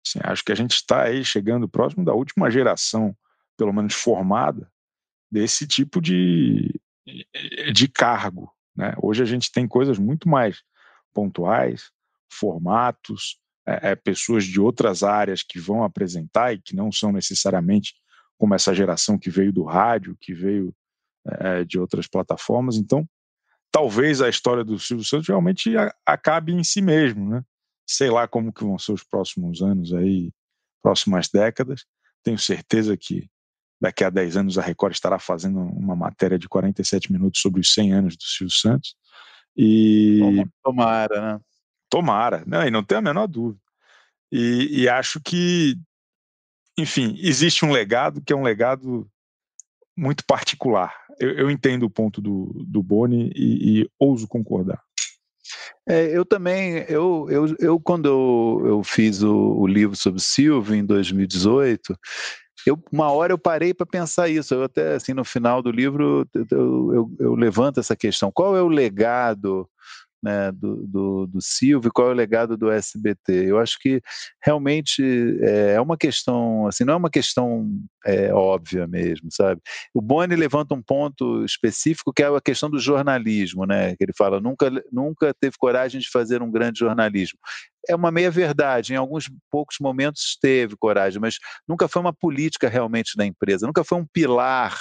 [0.06, 3.16] Assim, acho que a gente está aí chegando próximo da última geração,
[3.56, 4.70] pelo menos formada,
[5.30, 6.80] desse tipo de,
[7.72, 8.50] de cargo.
[8.74, 8.94] Né?
[9.02, 10.62] Hoje a gente tem coisas muito mais
[11.12, 11.90] pontuais,
[12.32, 17.94] formatos, é, é, pessoas de outras áreas que vão apresentar e que não são necessariamente
[18.38, 20.74] como essa geração que veio do rádio, que veio
[21.26, 22.76] é, de outras plataformas.
[22.76, 23.06] Então,
[23.70, 25.72] talvez a história do Silvio Santos realmente
[26.06, 27.44] acabe em si mesmo, né?
[27.92, 30.30] Sei lá como que vão ser os próximos anos aí,
[30.80, 31.84] próximas décadas.
[32.22, 33.28] Tenho certeza que
[33.80, 37.74] daqui a 10 anos a Record estará fazendo uma matéria de 47 minutos sobre os
[37.74, 38.94] 100 anos do Silvio Santos.
[39.56, 41.40] E tomara, né?
[41.88, 43.60] Tomara, não, e não tenho a menor dúvida.
[44.30, 45.76] E, e acho que,
[46.78, 49.10] enfim, existe um legado que é um legado
[49.96, 50.94] muito particular.
[51.18, 54.80] Eu, eu entendo o ponto do, do Boni e, e ouso concordar.
[55.88, 60.74] É, eu também, eu, eu, eu quando eu, eu fiz o, o, livro sobre Silvio
[60.74, 61.96] em 2018,
[62.66, 64.54] eu, uma hora eu parei para pensar isso.
[64.54, 66.46] Eu até assim no final do livro eu,
[66.92, 69.68] eu, eu levanto essa questão: qual é o legado
[70.22, 73.50] né, do, do, do Silvio, qual é o legado do SBT.
[73.50, 74.00] Eu acho que
[74.42, 75.02] realmente
[75.40, 77.66] é, é uma questão, assim, não é uma questão
[78.04, 79.60] é, óbvia mesmo, sabe?
[79.94, 83.96] O Boni levanta um ponto específico que é a questão do jornalismo, né?
[83.96, 87.38] Que ele fala, nunca, nunca teve coragem de fazer um grande jornalismo.
[87.88, 92.68] É uma meia verdade, em alguns poucos momentos teve coragem, mas nunca foi uma política
[92.68, 94.78] realmente da empresa, nunca foi um pilar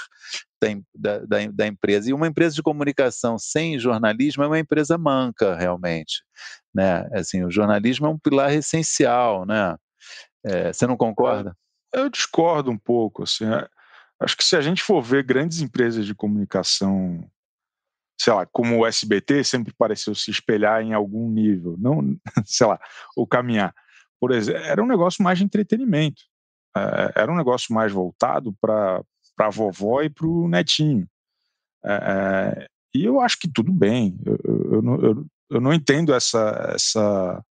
[0.94, 2.10] da, da, da, empresa.
[2.10, 6.22] E uma empresa de comunicação sem jornalismo é uma empresa manca, realmente.
[6.74, 7.08] Né?
[7.12, 9.76] Assim, o jornalismo é um pilar essencial, né?
[10.44, 11.56] É, você não concorda?
[11.92, 13.22] Eu discordo um pouco.
[13.22, 13.66] Assim, é,
[14.20, 17.28] acho que se a gente for ver grandes empresas de comunicação,
[18.20, 22.78] sei lá, como o SBT sempre pareceu se espelhar em algum nível, não, sei lá,
[23.16, 23.74] ou caminhar.
[24.20, 26.20] Por exemplo, era um negócio mais de entretenimento.
[26.76, 29.02] É, era um negócio mais voltado para
[29.38, 31.08] a vovó e para o netinho.
[31.82, 34.18] É, é, e eu acho que tudo bem.
[34.26, 37.42] Eu, eu, eu, eu não entendo essa, essa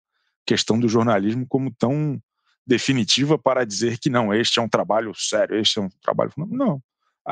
[0.45, 2.21] questão do jornalismo como tão
[2.67, 6.31] definitiva para dizer que não, este é um trabalho sério, este é um trabalho.
[6.37, 6.79] Não.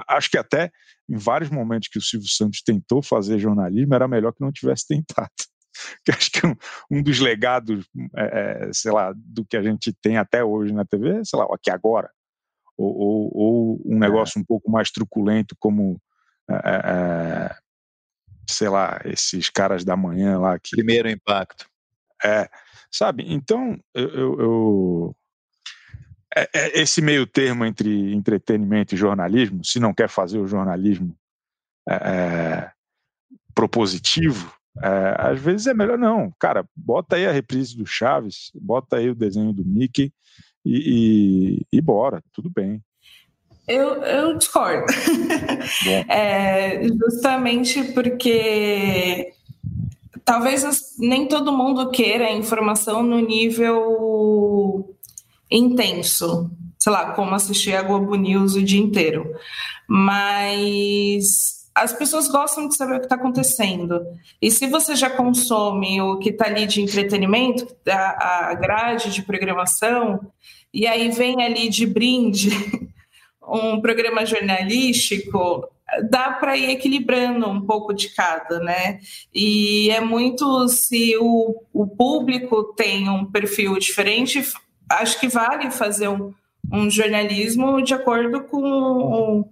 [0.07, 0.71] Acho que até
[1.09, 4.87] em vários momentos que o Silvio Santos tentou fazer jornalismo, era melhor que não tivesse
[4.87, 5.29] tentado.
[6.03, 6.55] Que acho que um,
[6.89, 10.83] um dos legados, é, é, sei lá, do que a gente tem até hoje na
[10.83, 12.09] TV, sei lá, aqui agora,
[12.75, 13.99] ou, ou, ou um é.
[13.99, 14.41] negócio é.
[14.41, 16.01] um pouco mais truculento, como,
[16.49, 17.55] é, é,
[18.49, 20.57] sei lá, esses caras da manhã lá.
[20.57, 21.69] Que, Primeiro impacto.
[22.25, 22.49] É,
[22.91, 23.23] sabe?
[23.31, 25.26] Então, eu, eu, eu é,
[26.35, 31.15] é, esse meio termo entre entretenimento e jornalismo, se não quer fazer o jornalismo
[31.89, 32.69] é,
[33.55, 36.31] propositivo, é, às vezes é melhor não.
[36.39, 40.11] Cara, bota aí a reprise do Chaves, bota aí o desenho do Mickey
[40.65, 42.81] e, e, e bora, tudo bem.
[43.67, 44.85] Eu, eu discordo.
[46.07, 49.33] é, justamente porque
[50.23, 50.63] talvez
[50.99, 54.96] nem todo mundo queira informação no nível
[55.49, 59.33] intenso, sei lá, como assistir a Globo News o dia inteiro.
[59.87, 64.01] Mas as pessoas gostam de saber o que está acontecendo.
[64.41, 69.21] E se você já consome o que está ali de entretenimento, a, a grade de
[69.21, 70.19] programação,
[70.73, 72.49] e aí vem ali de brinde
[73.47, 75.69] um programa jornalístico,
[76.09, 78.99] dá para ir equilibrando um pouco de cada, né?
[79.33, 84.43] E é muito se o, o público tem um perfil diferente,
[84.89, 86.33] acho que vale fazer um,
[86.71, 89.47] um jornalismo de acordo com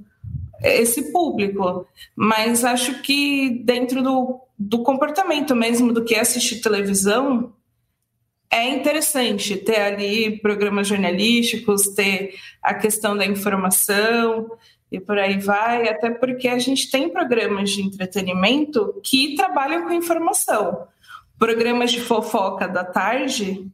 [0.64, 1.88] esse público.
[2.16, 7.54] Mas acho que dentro do, do comportamento mesmo do que é assistir televisão,
[8.50, 14.50] é interessante ter ali programas jornalísticos, ter a questão da informação
[14.92, 19.94] e por aí vai, até porque a gente tem programas de entretenimento que trabalham com
[19.94, 20.88] informação.
[21.38, 23.68] Programas de fofoca da tarde,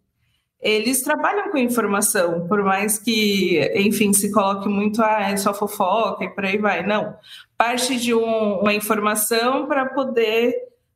[0.61, 6.23] eles trabalham com informação, por mais que, enfim, se coloque muito, ah, é só fofoca
[6.23, 6.85] e por aí vai.
[6.85, 7.15] Não,
[7.57, 10.53] parte de um, uma informação para poder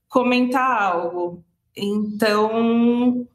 [0.07, 1.43] comentar algo.
[1.75, 3.27] Então,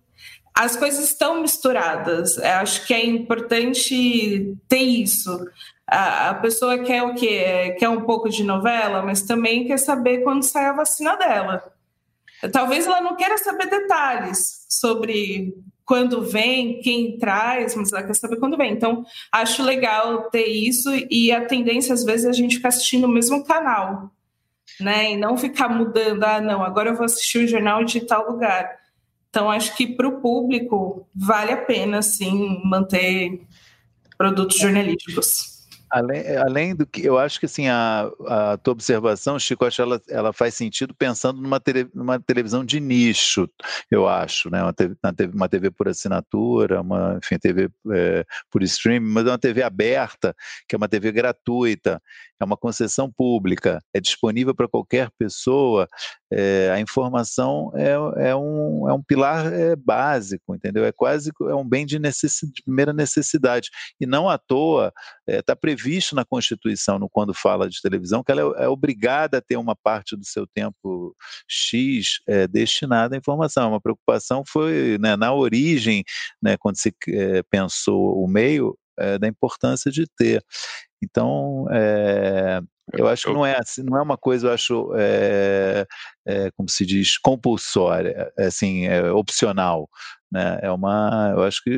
[0.55, 2.37] as coisas estão misturadas.
[2.39, 5.37] Eu acho que é importante ter isso.
[5.85, 7.75] A, a pessoa quer o quê?
[7.79, 11.73] Quer um pouco de novela, mas também quer saber quando sai a vacina dela.
[12.53, 15.55] Talvez ela não queira saber detalhes sobre
[15.91, 18.71] quando vem, quem traz, mas ela quer saber quando vem.
[18.71, 23.07] Então, acho legal ter isso e a tendência, às vezes, é a gente ficar assistindo
[23.07, 24.09] o mesmo canal,
[24.79, 25.11] né?
[25.11, 28.71] E não ficar mudando, ah, não, agora eu vou assistir o jornal de tal lugar.
[29.31, 33.43] Então, acho que para o público vale a pena, sim, manter
[34.17, 35.50] produtos jornalísticos.
[35.91, 40.01] Além, além do que, eu acho que assim, a, a tua observação, Chico, acho ela,
[40.09, 43.49] ela faz sentido pensando numa, tele, numa televisão de nicho,
[43.91, 44.63] eu acho, né?
[44.63, 49.27] Uma TV, uma TV, uma TV por assinatura, uma enfim, TV é, por streaming, mas
[49.27, 50.35] é uma TV aberta,
[50.69, 52.01] que é uma TV gratuita,
[52.41, 55.89] é uma concessão pública, é disponível para qualquer pessoa,
[56.33, 60.85] é, a informação é, é, um, é um pilar é, básico, entendeu?
[60.85, 63.69] É quase é um bem de, necess, de primeira necessidade.
[64.01, 64.93] E não à toa
[65.27, 69.39] está previsto previsto na Constituição, no, quando fala de televisão, que ela é, é, obrigada
[69.39, 71.15] a ter uma parte do seu tempo
[71.49, 73.71] X é, destinada à informação.
[73.71, 76.05] Uma preocupação foi né, na origem,
[76.43, 80.45] né, quando se é, pensou o meio, é, da importância de ter.
[81.03, 82.61] Então, é,
[82.93, 85.87] eu acho que não é assim, não é uma coisa, eu acho, é,
[86.27, 89.89] é, como se diz, compulsória, assim, é opcional.
[90.31, 90.61] Né?
[90.63, 91.71] É uma, eu acho que,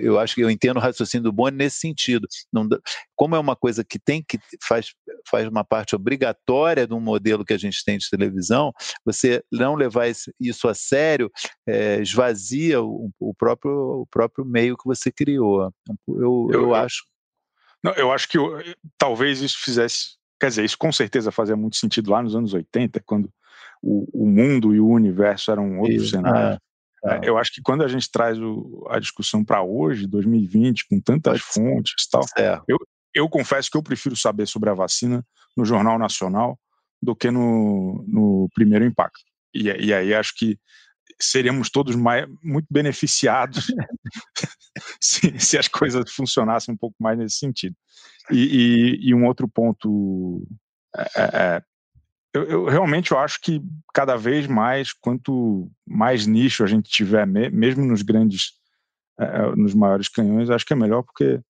[0.00, 2.28] eu acho que eu entendo o raciocínio do Boni nesse sentido.
[2.52, 2.68] Não,
[3.16, 4.92] como é uma coisa que tem que faz,
[5.28, 8.72] faz uma parte obrigatória de um modelo que a gente tem de televisão,
[9.04, 10.08] você não levar
[10.40, 11.30] isso a sério
[11.66, 15.72] é, esvazia o, o, próprio, o próprio meio que você criou.
[16.08, 17.02] Eu, eu, eu acho
[17.82, 18.58] não, eu acho que eu,
[18.96, 20.18] talvez isso fizesse.
[20.40, 23.30] Quer dizer, isso com certeza fazia muito sentido lá nos anos 80, quando
[23.82, 26.56] o, o mundo e o universo eram outros isso, cenários.
[26.56, 26.58] É,
[27.04, 27.20] é.
[27.22, 31.40] Eu acho que quando a gente traz o, a discussão para hoje, 2020, com tantas
[31.40, 32.24] fontes e tal,
[32.66, 32.78] eu,
[33.14, 35.24] eu confesso que eu prefiro saber sobre a vacina
[35.56, 36.58] no Jornal Nacional
[37.00, 39.20] do que no, no primeiro impacto.
[39.54, 40.58] E, e aí acho que
[41.20, 43.66] seríamos todos mais, muito beneficiados
[45.00, 47.74] se, se, as coisas funcionassem um pouco mais nesse sentido.
[48.30, 50.46] E, e, e um outro ponto,
[50.96, 51.62] é, é, é,
[52.38, 53.60] eu, eu, realmente eu acho que
[53.92, 58.52] cada vez mais, quanto mais nicho a gente tiver, mesmo nos grandes,
[59.18, 61.40] é, é, nos maiores canhões, acho que é melhor porque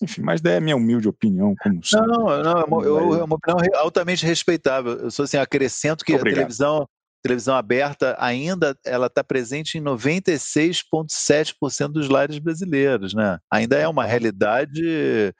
[0.00, 2.06] enfim, mas daí é a minha humilde opinião, como sempre.
[2.06, 4.92] Não, não, é uma, eu, é uma opinião altamente respeitável.
[4.92, 6.34] Eu sou assim, acrescento que Obrigado.
[6.34, 6.88] a televisão,
[7.22, 13.38] televisão aberta ainda ela está presente em 96,7% dos lares brasileiros, né?
[13.50, 15.34] Ainda é uma realidade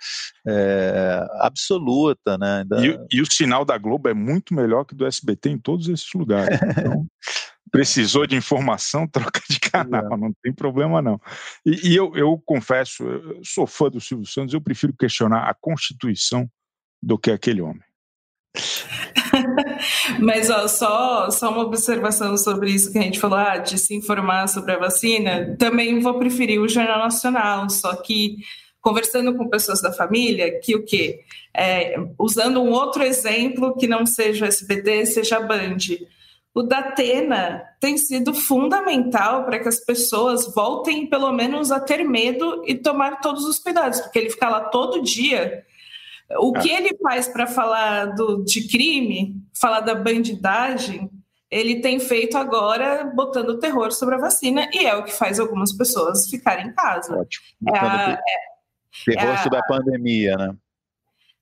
[0.47, 2.61] é, absoluta, né?
[2.61, 2.87] Ainda...
[2.87, 6.13] E, e, o sinal da Globo é muito melhor que do SBT em todos esses
[6.15, 6.59] lugares.
[6.63, 7.07] Então,
[7.71, 11.21] precisou de informação, troca de canal, não tem problema não.
[11.65, 15.55] E, e eu, eu confesso, eu sou fã do Silvio Santos, eu prefiro questionar a
[15.55, 16.51] Constituição
[17.03, 17.83] do que aquele homem.
[20.21, 23.95] Mas ó, só, só uma observação sobre isso que a gente falou, ah, de se
[23.95, 25.57] informar sobre a vacina.
[25.59, 28.37] Também vou preferir o Jornal Nacional, só que
[28.81, 31.21] conversando com pessoas da família, que o quê?
[31.55, 35.77] É, usando um outro exemplo que não seja o SBT, seja a Band.
[36.55, 42.63] O Datena tem sido fundamental para que as pessoas voltem, pelo menos, a ter medo
[42.67, 45.65] e tomar todos os cuidados, porque ele fica lá todo dia
[46.37, 51.11] o que ele faz para falar do, de crime, falar da bandidagem,
[51.51, 55.73] ele tem feito agora botando terror sobre a vacina e é o que faz algumas
[55.73, 57.17] pessoas ficarem em casa.
[57.17, 57.47] Ótimo.
[57.75, 60.55] É a, é, terror é sobre a pandemia, né?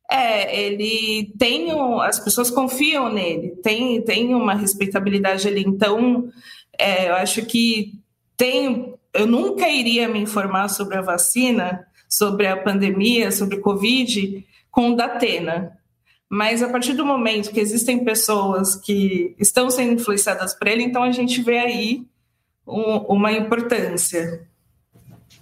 [0.08, 5.64] É, ele tem um, as pessoas confiam nele, tem, tem uma respeitabilidade ali.
[5.66, 6.28] Então,
[6.78, 7.92] é, eu acho que
[8.36, 8.94] tem.
[9.12, 14.94] Eu nunca iria me informar sobre a vacina, sobre a pandemia, sobre Covid, com o
[14.94, 15.78] Datena.
[16.28, 21.02] Mas a partir do momento que existem pessoas que estão sendo influenciadas por ele, então
[21.02, 22.06] a gente vê aí
[22.66, 24.46] um, uma importância.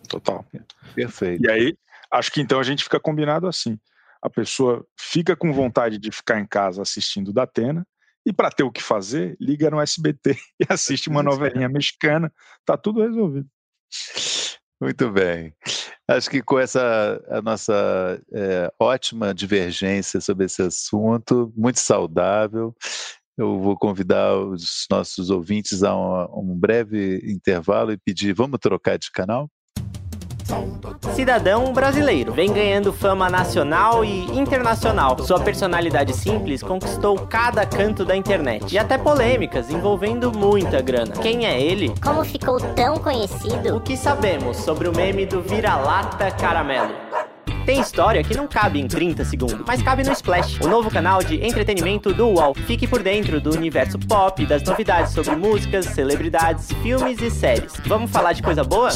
[0.09, 0.47] Total.
[0.95, 1.45] Perfeito.
[1.45, 1.77] E aí,
[2.13, 3.77] acho que então a gente fica combinado assim.
[4.23, 7.85] A pessoa fica com vontade de ficar em casa assistindo Datena,
[8.25, 12.33] e para ter o que fazer, liga no SBT e assiste uma novelinha mexicana,
[12.65, 13.49] tá tudo resolvido.
[14.81, 15.55] Muito bem.
[16.09, 22.75] Acho que com essa a nossa é, ótima divergência sobre esse assunto, muito saudável,
[23.39, 28.99] eu vou convidar os nossos ouvintes a um, um breve intervalo e pedir: vamos trocar
[28.99, 29.51] de canal?
[31.15, 35.19] Cidadão brasileiro, vem ganhando fama nacional e internacional.
[35.23, 41.13] Sua personalidade simples conquistou cada canto da internet e até polêmicas envolvendo muita grana.
[41.13, 41.95] Quem é ele?
[42.03, 43.77] Como ficou tão conhecido?
[43.77, 46.95] O que sabemos sobre o meme do vira-lata caramelo?
[47.65, 51.23] Tem história que não cabe em 30 segundos, mas cabe no Splash, o novo canal
[51.23, 52.55] de entretenimento do UOL.
[52.55, 57.73] Fique por dentro do universo pop, das novidades sobre músicas, celebridades, filmes e séries.
[57.87, 58.91] Vamos falar de coisa boa?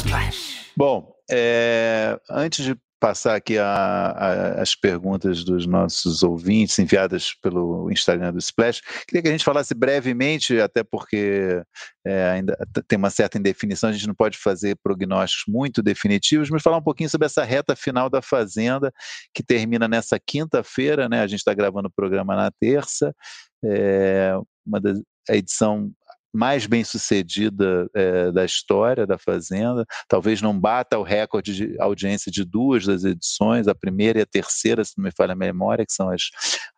[0.77, 7.89] Bom, é, antes de passar aqui a, a, as perguntas dos nossos ouvintes enviadas pelo
[7.89, 8.81] Instagram do Splash.
[9.07, 11.63] Queria que a gente falasse brevemente, até porque
[12.05, 12.57] é, ainda
[12.87, 16.83] tem uma certa indefinição, a gente não pode fazer prognósticos muito definitivos, mas falar um
[16.83, 18.91] pouquinho sobre essa reta final da Fazenda,
[19.33, 21.21] que termina nessa quinta-feira, né?
[21.21, 23.15] A gente está gravando o programa na terça.
[23.63, 24.33] É,
[24.65, 24.93] uma da,
[25.29, 25.91] a edição
[26.33, 29.85] mais bem sucedida é, da história da Fazenda.
[30.07, 34.25] Talvez não bata o recorde de audiência de duas das edições, a primeira e a
[34.25, 36.29] terceira, se não me falha a memória, que são as,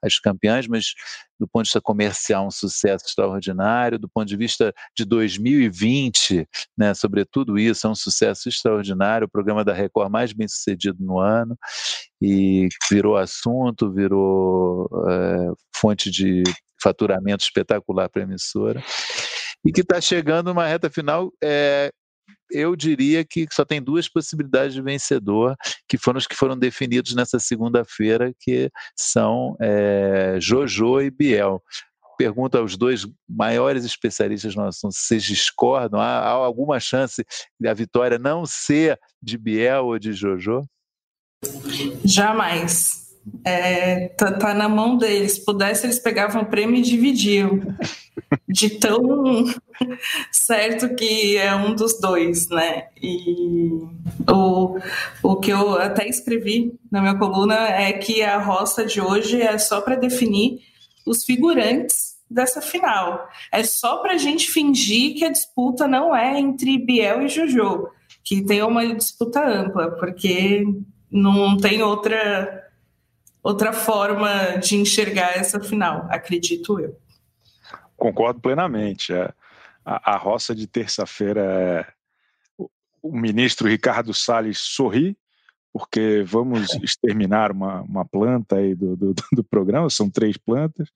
[0.02, 0.94] as campeãs, mas
[1.40, 4.00] do ponto de vista comercial, um sucesso extraordinário.
[4.00, 6.48] Do ponto de vista de 2020,
[6.78, 9.26] né, sobretudo isso, é um sucesso extraordinário.
[9.26, 11.58] O programa da Record mais bem sucedido no ano
[12.22, 16.44] e virou assunto, virou é, fonte de
[16.82, 18.82] faturamento espetacular para a emissora
[19.66, 21.32] e que está chegando uma reta final.
[21.44, 21.92] É,
[22.50, 25.56] eu diria que só tem duas possibilidades de vencedor,
[25.88, 31.62] que foram os que foram definidos nessa segunda-feira, que são é, Jojo e Biel.
[32.18, 36.00] Pergunto aos dois maiores especialistas no assunto se vocês discordam.
[36.00, 37.26] Há, há alguma chance
[37.60, 40.62] da vitória não ser de Biel ou de Jojo?
[42.06, 43.11] Jamais.
[43.46, 45.34] É, tá, tá, na mão deles.
[45.34, 47.60] Se pudesse, eles pegavam o prêmio e dividiam.
[48.48, 49.46] De tão
[50.32, 52.88] certo que é um dos dois, né?
[53.02, 53.82] E
[54.30, 54.78] o,
[55.24, 59.58] o que eu até escrevi na minha coluna é que a roça de hoje é
[59.58, 60.60] só para definir
[61.06, 63.28] os figurantes dessa final.
[63.52, 67.88] É só para a gente fingir que a disputa não é entre Biel e Jojo,
[68.24, 70.64] que tem uma disputa ampla, porque
[71.12, 72.71] não tem outra
[73.44, 76.98] outra forma de enxergar essa final, acredito eu.
[77.98, 79.14] Concordo plenamente.
[79.14, 79.32] É,
[79.86, 82.02] a, a roça de terça-feira é
[83.02, 85.18] o ministro Ricardo Salles sorri,
[85.74, 90.90] porque vamos exterminar uma, uma planta aí do, do, do, programa, são três plantas,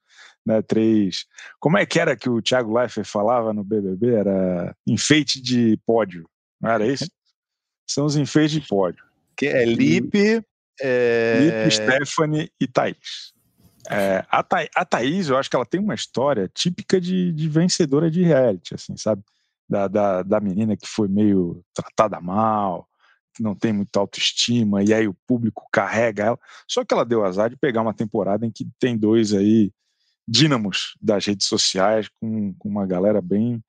[0.46, 1.26] né, três...
[1.60, 4.14] Como é que era que o Thiago Leifert falava no BBB?
[4.14, 6.30] Era enfeite de pódio,
[6.62, 7.06] não era isso?
[7.88, 9.04] São os enfeites de pódio.
[9.36, 10.44] Que é Lipe,
[10.82, 11.70] é...
[11.70, 13.34] Stephanie e Thaís.
[13.90, 17.48] É, a, Tha a Thaís, eu acho que ela tem uma história típica de, de
[17.48, 19.24] vencedora de reality, assim, sabe?
[19.70, 22.88] Da, da, da, menina que foi meio tratada mal,
[23.34, 26.40] que não tem muita autoestima, e aí o público carrega ela.
[26.68, 29.72] Só que ela deu azar de pegar uma temporada em que tem dois aí
[30.28, 33.64] dínamos das redes sociais, com, com uma galera bem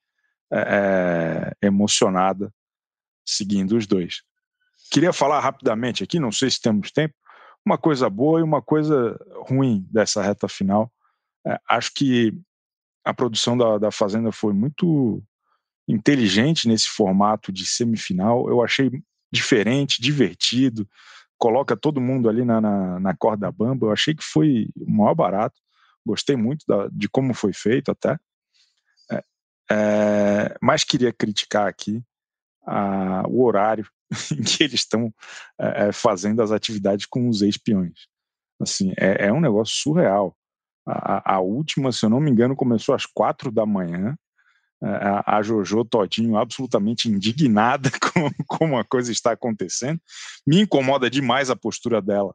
[0.50, 2.52] é, é emocionada
[3.26, 4.22] seguindo os dois.
[4.90, 7.14] Queria falar rapidamente aqui, não sei se temos tempo,
[7.64, 9.18] uma coisa boa e uma coisa
[9.48, 10.92] ruim dessa reta final.
[11.46, 12.32] É, acho que
[13.04, 15.22] a produção da, da Fazenda foi muito
[15.88, 18.48] inteligente nesse formato de semifinal.
[18.48, 18.90] Eu achei
[19.32, 20.88] diferente, divertido,
[21.38, 23.86] coloca todo mundo ali na, na, na corda bamba.
[23.86, 25.60] Eu achei que foi o maior barato.
[26.04, 28.16] Gostei muito da, de como foi feito até.
[29.10, 29.22] É,
[29.70, 32.02] é, mas queria criticar aqui
[33.28, 33.86] o horário
[34.32, 35.12] em que eles estão
[35.58, 38.06] é, fazendo as atividades com os ex-peões.
[38.60, 40.36] Assim, é, é, um negócio surreal.
[40.88, 44.16] A, a, última, se eu não me engano, começou às quatro da manhã.
[44.82, 50.00] A, a Jojo Todinho absolutamente indignada com como a coisa está acontecendo.
[50.46, 52.34] Me incomoda demais a postura dela,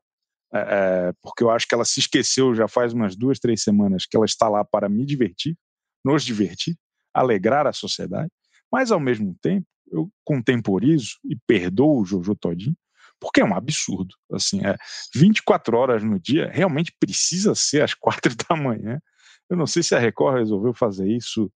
[0.54, 4.18] é, porque eu acho que ela se esqueceu já faz umas duas, três semanas que
[4.18, 5.56] ela está lá para me divertir,
[6.04, 6.76] nos divertir,
[7.14, 8.32] alegrar a sociedade,
[8.72, 12.78] mas ao mesmo tempo eu contemporizo e perdoo o Jojo Todinho,
[13.19, 14.15] porque é um absurdo.
[14.32, 14.78] Assim, é
[15.13, 19.01] 24 horas no dia, realmente precisa ser às quatro da manhã.
[19.49, 21.51] Eu não sei se a Record resolveu fazer isso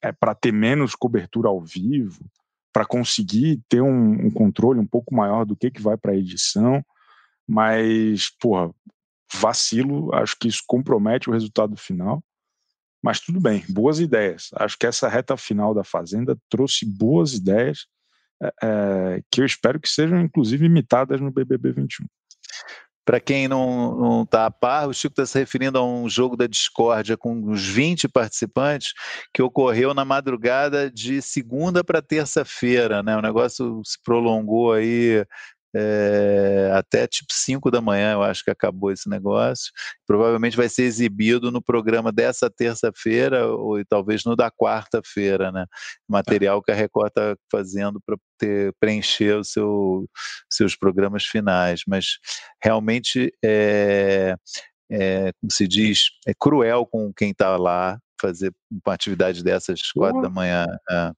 [0.00, 2.24] é, para ter menos cobertura ao vivo,
[2.72, 6.16] para conseguir ter um, um, controle um pouco maior do que, que vai para a
[6.16, 6.84] edição,
[7.46, 8.72] mas, porra,
[9.32, 12.22] vacilo, acho que isso compromete o resultado final.
[13.04, 14.48] Mas tudo bem, boas ideias.
[14.54, 17.86] Acho que essa reta final da Fazenda trouxe boas ideias
[18.62, 22.06] é, que eu espero que sejam, inclusive, imitadas no BBB 21.
[23.04, 26.46] para quem não está a par, o Chico está se referindo a um jogo da
[26.46, 28.94] discórdia com uns 20 participantes
[29.34, 33.02] que ocorreu na madrugada de segunda para terça-feira.
[33.02, 33.14] Né?
[33.18, 35.26] O negócio se prolongou aí
[35.74, 39.72] é, até tipo 5 da manhã, eu acho que acabou esse negócio.
[40.06, 45.66] Provavelmente vai ser exibido no programa dessa terça-feira ou talvez no da quarta-feira, né?
[46.08, 48.16] Material que a Record está fazendo para
[48.78, 50.08] preencher o seu,
[50.48, 51.82] seus programas finais.
[51.86, 52.18] Mas
[52.62, 54.36] realmente é,
[54.90, 60.18] é, como se diz, é cruel com quem está lá fazer uma atividade dessas quatro
[60.18, 60.22] uhum.
[60.22, 60.66] da manhã.
[60.90, 61.10] É,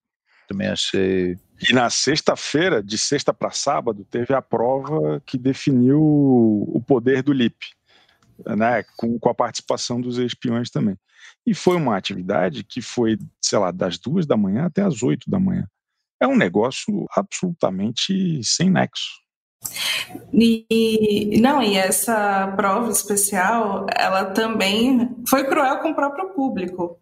[0.48, 6.82] também achei e na sexta-feira, de sexta para sábado, teve a prova que definiu o
[6.86, 7.56] poder do LIP,
[8.44, 10.96] né, com, com a participação dos espiões também.
[11.46, 15.30] E foi uma atividade que foi, sei lá, das duas da manhã até as oito
[15.30, 15.66] da manhã.
[16.20, 19.24] É um negócio absolutamente sem nexo.
[20.32, 26.98] E não, e essa prova especial, ela também foi cruel com o próprio público,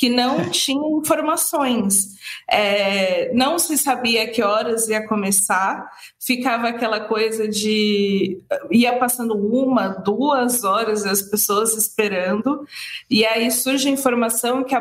[0.00, 2.16] que não tinha informações.
[2.50, 8.40] É, não se sabia que horas ia começar, ficava aquela coisa de.
[8.70, 12.64] ia passando uma, duas horas as pessoas esperando,
[13.10, 14.78] e aí surge a informação que a,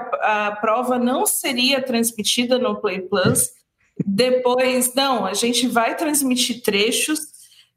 [0.47, 3.49] a prova não seria transmitida no Play Plus.
[4.05, 7.19] Depois, não, a gente vai transmitir trechos.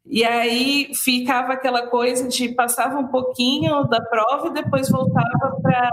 [0.07, 5.90] E aí ficava aquela coisa de passava um pouquinho da prova e depois voltava para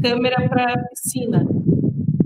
[0.00, 1.46] câmera para piscina.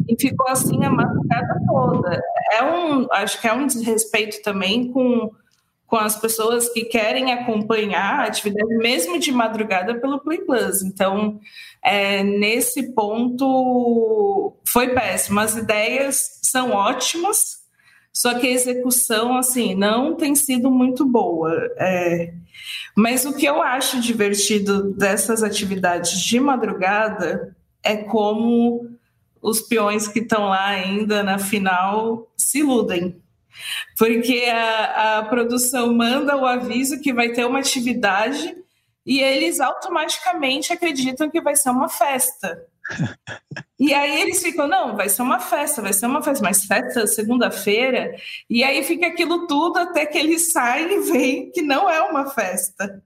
[0.08, 2.22] E ficou assim a madrugada toda.
[2.52, 5.30] É um, acho que é um desrespeito também com,
[5.86, 10.82] com as pessoas que querem acompanhar a atividade, mesmo de madrugada, pelo Play Plus.
[10.82, 11.40] Então,
[11.82, 15.40] é, nesse ponto, foi péssimo.
[15.40, 17.62] As ideias são ótimas,
[18.12, 21.52] só que a execução, assim, não tem sido muito boa.
[21.78, 22.34] É,
[22.94, 28.88] mas o que eu acho divertido dessas atividades de madrugada é como
[29.40, 33.20] os peões que estão lá ainda na final se iludem.
[33.98, 38.56] Porque a, a produção manda o aviso que vai ter uma atividade
[39.04, 42.66] e eles automaticamente acreditam que vai ser uma festa.
[43.78, 47.06] E aí eles ficam, não, vai ser uma festa, vai ser uma festa, mas festa
[47.06, 48.14] segunda-feira,
[48.48, 52.30] e aí fica aquilo tudo até que eles saem e veem que não é uma
[52.30, 53.02] festa.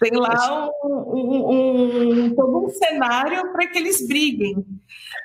[0.00, 4.64] Tem lá um, um, um, todo um cenário para que eles briguem.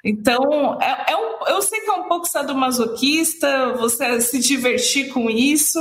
[0.04, 5.30] Então, é, é um, eu sei que é um pouco sadomasoquista você se divertir com
[5.30, 5.80] isso,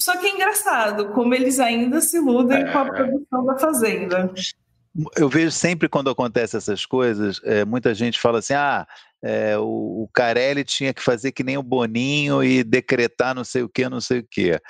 [0.00, 2.90] só que é engraçado como eles ainda se iludem com a é.
[2.90, 4.32] produção da Fazenda.
[5.16, 8.86] Eu vejo sempre quando acontece essas coisas, é, muita gente fala assim: ah,
[9.22, 13.62] é, o, o Carelli tinha que fazer que nem o Boninho e decretar não sei
[13.62, 14.60] o que, não sei o que.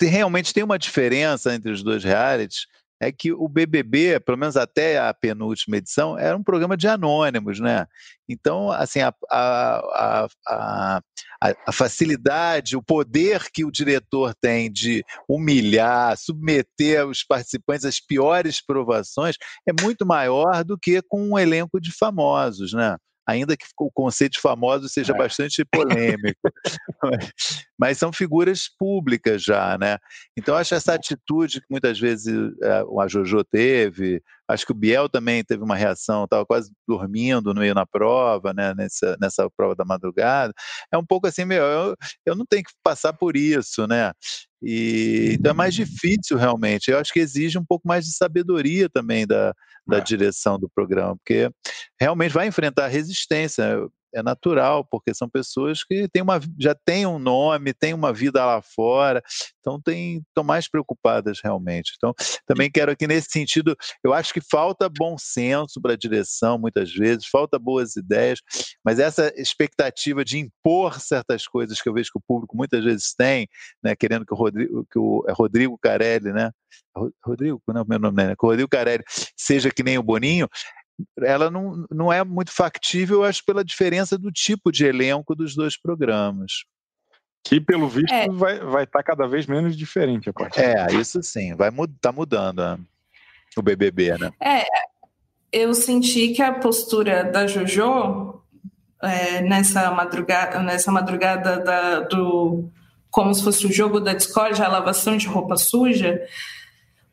[0.00, 2.66] Realmente tem uma diferença entre os dois realities,
[3.00, 7.60] é que o BBB, pelo menos até a penúltima edição, era um programa de anônimos,
[7.60, 7.86] né?
[8.28, 11.00] Então, assim, a, a, a,
[11.40, 18.60] a, facilidade, o poder que o diretor tem de humilhar, submeter os participantes às piores
[18.60, 22.96] provações é muito maior do que com um elenco de famosos, né?
[23.28, 25.18] Ainda que o conceito de famoso seja é.
[25.18, 26.40] bastante polêmico.
[27.78, 29.98] mas são figuras públicas já, né?
[30.36, 35.10] Então acho essa atitude que muitas vezes é, a Jojo teve, acho que o Biel
[35.10, 38.72] também teve uma reação, estava quase dormindo no meio na prova, né?
[38.74, 40.54] Nessa, nessa prova da madrugada,
[40.90, 44.10] é um pouco assim, meu, eu, eu não tenho que passar por isso, né?
[44.62, 46.90] E, então é mais difícil realmente.
[46.90, 49.54] Eu acho que exige um pouco mais de sabedoria também da,
[49.86, 50.00] da é.
[50.00, 51.50] direção do programa, porque
[52.00, 53.78] realmente vai enfrentar resistência
[54.14, 58.44] é natural, porque são pessoas que têm uma, já têm um nome, têm uma vida
[58.44, 59.22] lá fora,
[59.60, 61.92] então estão mais preocupadas realmente.
[61.96, 62.14] Então,
[62.46, 66.92] também quero aqui nesse sentido, eu acho que falta bom senso para a direção, muitas
[66.92, 68.40] vezes, falta boas ideias,
[68.84, 73.14] mas essa expectativa de impor certas coisas que eu vejo que o público muitas vezes
[73.16, 73.48] tem,
[73.82, 76.50] né, querendo que o Rodrigo, que o é Rodrigo Carelli, né,
[77.24, 78.34] Rodrigo, não é o meu nome, né?
[78.38, 79.04] Que o Rodrigo Carelli
[79.36, 80.48] seja que nem o Boninho,
[81.18, 85.80] ela não, não é muito factível, acho, pela diferença do tipo de elenco dos dois
[85.80, 86.64] programas.
[87.44, 88.28] Que, pelo visto, é.
[88.28, 91.70] vai estar vai tá cada vez menos diferente a partir É, isso sim, vai
[92.00, 92.78] tá mudando a,
[93.56, 94.32] o BBB, né?
[94.42, 94.64] É,
[95.52, 98.42] eu senti que a postura da JoJo
[99.02, 102.70] é, nessa madrugada, nessa madrugada da, do
[103.10, 106.20] como se fosse o jogo da Discord, a lavação de roupa suja,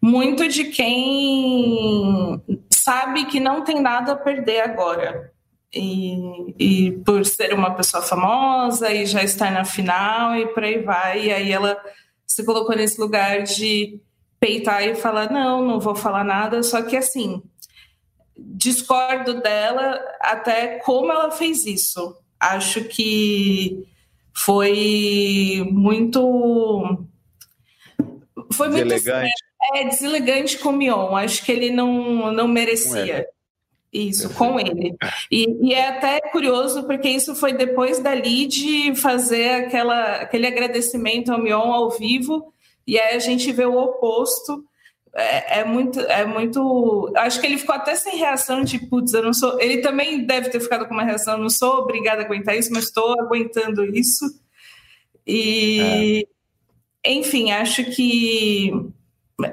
[0.02, 2.42] muito de quem
[2.86, 5.34] sabe que não tem nada a perder agora.
[5.74, 10.84] E, e, por ser uma pessoa famosa e já estar na final e por aí
[10.84, 11.26] vai.
[11.26, 11.82] E aí ela
[12.28, 14.00] se colocou nesse lugar de
[14.40, 16.62] peitar e falar: não, não vou falar nada.
[16.62, 17.42] Só que, assim,
[18.38, 22.16] discordo dela até como ela fez isso.
[22.40, 23.84] Acho que
[24.32, 27.00] foi muito.
[28.54, 28.88] Foi muito.
[28.88, 29.45] Deselegante.
[29.74, 31.16] É, deselegante com o Mion.
[31.16, 33.28] Acho que ele não, não merecia.
[33.96, 34.94] Isso, com ele.
[35.32, 41.32] E, e, é até curioso, porque isso foi depois da Lid fazer aquela, aquele agradecimento
[41.32, 42.54] ao Mion ao vivo,
[42.86, 44.66] e aí a gente vê o oposto.
[45.14, 47.10] É, é, muito, é muito.
[47.16, 49.58] Acho que ele ficou até sem reação de putz, eu não sou.
[49.62, 52.86] Ele também deve ter ficado com uma reação, não sou obrigada a aguentar isso, mas
[52.86, 54.26] estou aguentando isso.
[55.26, 56.28] E,
[57.02, 57.14] é.
[57.14, 58.74] enfim, acho que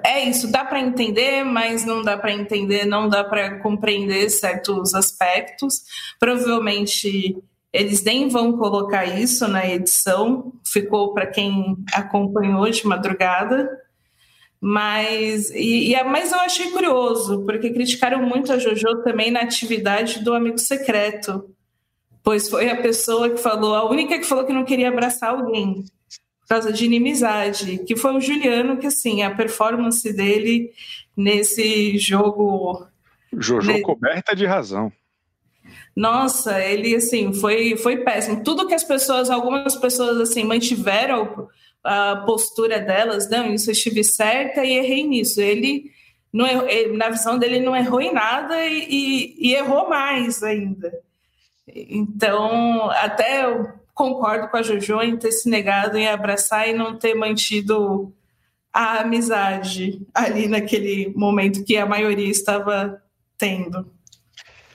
[0.04, 4.94] é isso, dá para entender, mas não dá para entender, não dá para compreender certos
[4.94, 5.82] aspectos.
[6.20, 7.36] Provavelmente
[7.72, 13.68] eles nem vão colocar isso na edição, ficou para quem acompanhou de madrugada.
[14.60, 20.22] Mas, e, e, mas eu achei curioso, porque criticaram muito a JoJo também na atividade
[20.22, 21.50] do amigo secreto,
[22.22, 25.84] pois foi a pessoa que falou, a única que falou que não queria abraçar alguém
[26.42, 30.70] por causa de inimizade, que foi o Juliano, que assim, a performance dele
[31.16, 32.86] nesse jogo.
[33.32, 34.92] Jojo coberta de razão.
[35.94, 38.42] Nossa, ele assim foi foi péssimo.
[38.42, 41.48] Tudo que as pessoas, algumas pessoas assim mantiveram
[41.84, 45.40] a postura delas, não, isso eu estive certa e errei nisso.
[45.40, 45.90] Ele
[46.32, 50.92] não errou, na visão dele não errou em nada e, e, e errou mais ainda.
[51.66, 53.46] Então, até
[53.94, 58.14] concordo com a Jojo em ter se negado em abraçar e não ter mantido
[58.72, 63.02] a amizade ali naquele momento que a maioria estava
[63.36, 63.92] tendo.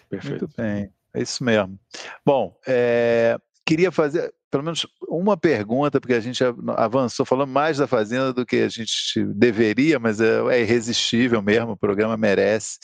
[0.10, 0.42] Perfeito.
[0.42, 1.80] Muito bem, é isso mesmo.
[2.26, 6.42] Bom, é, queria fazer pelo menos uma pergunta, porque a gente
[6.78, 11.72] avançou falando mais da Fazenda do que a gente deveria, mas é, é irresistível mesmo,
[11.72, 12.80] o programa merece.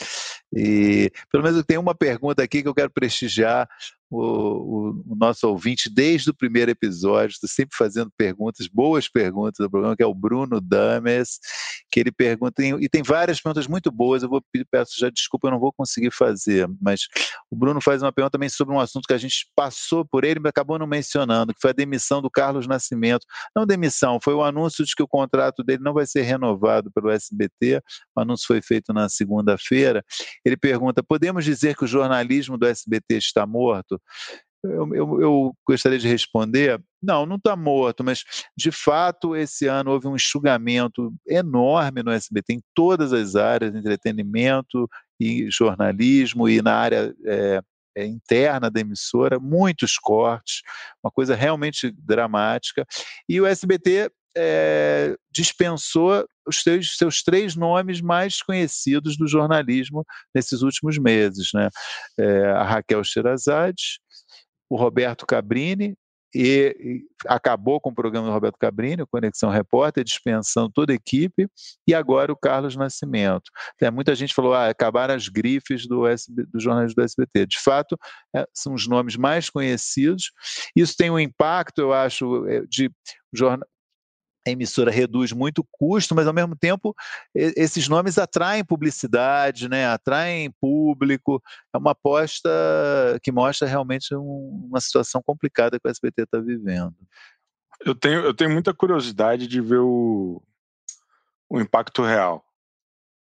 [0.54, 3.68] E pelo menos tem uma pergunta aqui que eu quero prestigiar
[4.10, 9.56] o, o, o, nosso ouvinte desde o primeiro episódio, estou sempre fazendo perguntas, boas perguntas
[9.58, 11.40] do programa, que é o Bruno Dames,
[11.90, 15.52] que ele pergunta, e tem várias perguntas muito boas, eu vou peço já desculpa, eu
[15.52, 17.02] não vou conseguir fazer, mas
[17.50, 20.38] o Bruno faz uma pergunta também sobre um assunto que a gente passou por ele,
[20.38, 23.26] mas acabou não mencionando, que foi a demissão do Carlos Nascimento.
[23.54, 27.10] Não demissão, foi o anúncio de que o contrato dele não vai ser renovado pelo
[27.10, 27.80] SBT,
[28.14, 30.04] o anúncio foi feito na segunda-feira.
[30.44, 34.00] Ele pergunta: podemos dizer que o jornalismo do SBT está morto?
[34.62, 38.24] Eu, eu, eu, gostaria de responder: não, não está morto, mas
[38.56, 44.88] de fato esse ano houve um enxugamento enorme no SBT em todas as áreas, entretenimento
[45.20, 47.60] e jornalismo e na área é,
[47.96, 50.62] é, interna da emissora, muitos cortes,
[51.02, 52.86] uma coisa realmente dramática.
[53.28, 60.04] E o SBT é, dispensou os seus, seus, três nomes mais conhecidos do jornalismo
[60.34, 61.68] nesses últimos meses, né?
[62.18, 64.00] É, a Raquel Sherazade,
[64.68, 65.96] o Roberto Cabrini
[66.34, 71.46] e, acabou com o programa do Roberto Cabrini, o Conexão Repórter, dispensando toda a equipe,
[71.86, 73.50] e agora o Carlos Nascimento.
[73.80, 77.46] É, muita gente falou, ah, acabaram as grifes do, SB, do jornalismo do SBT.
[77.46, 77.96] De fato,
[78.34, 80.32] é, são os nomes mais conhecidos.
[80.74, 82.90] Isso tem um impacto, eu acho, é, de
[84.46, 86.94] a emissora reduz muito o custo, mas ao mesmo tempo
[87.34, 89.86] esses nomes atraem publicidade, né?
[89.86, 91.42] atraem público.
[91.74, 92.50] É uma aposta
[93.22, 96.94] que mostra realmente um, uma situação complicada que o SBT está vivendo.
[97.84, 100.42] Eu tenho, eu tenho muita curiosidade de ver o,
[101.48, 102.44] o impacto real.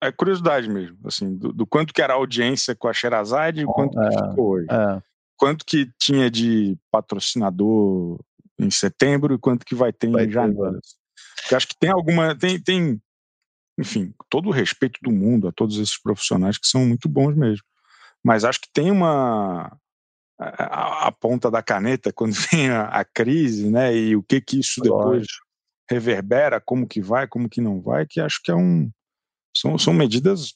[0.02, 3.66] É curiosidade mesmo, assim, do, do quanto que era a audiência com a Sherazade e
[3.66, 4.68] quanto é, que ficou hoje.
[4.70, 5.02] É.
[5.38, 8.20] Quanto que tinha de patrocinador
[8.60, 10.80] em setembro e quanto que vai ter vai em janeiro.
[11.44, 12.36] Porque acho que tem alguma.
[12.38, 13.02] Tem, tem,
[13.78, 17.66] enfim, todo o respeito do mundo a todos esses profissionais que são muito bons mesmo.
[18.24, 19.78] Mas acho que tem uma.
[20.40, 23.96] A, a ponta da caneta, quando vem a, a, crise, né?
[23.96, 25.28] E o que que isso depois
[25.90, 28.90] reverbera, como que vai, como que não vai, que acho que é um.
[29.56, 30.56] São, são medidas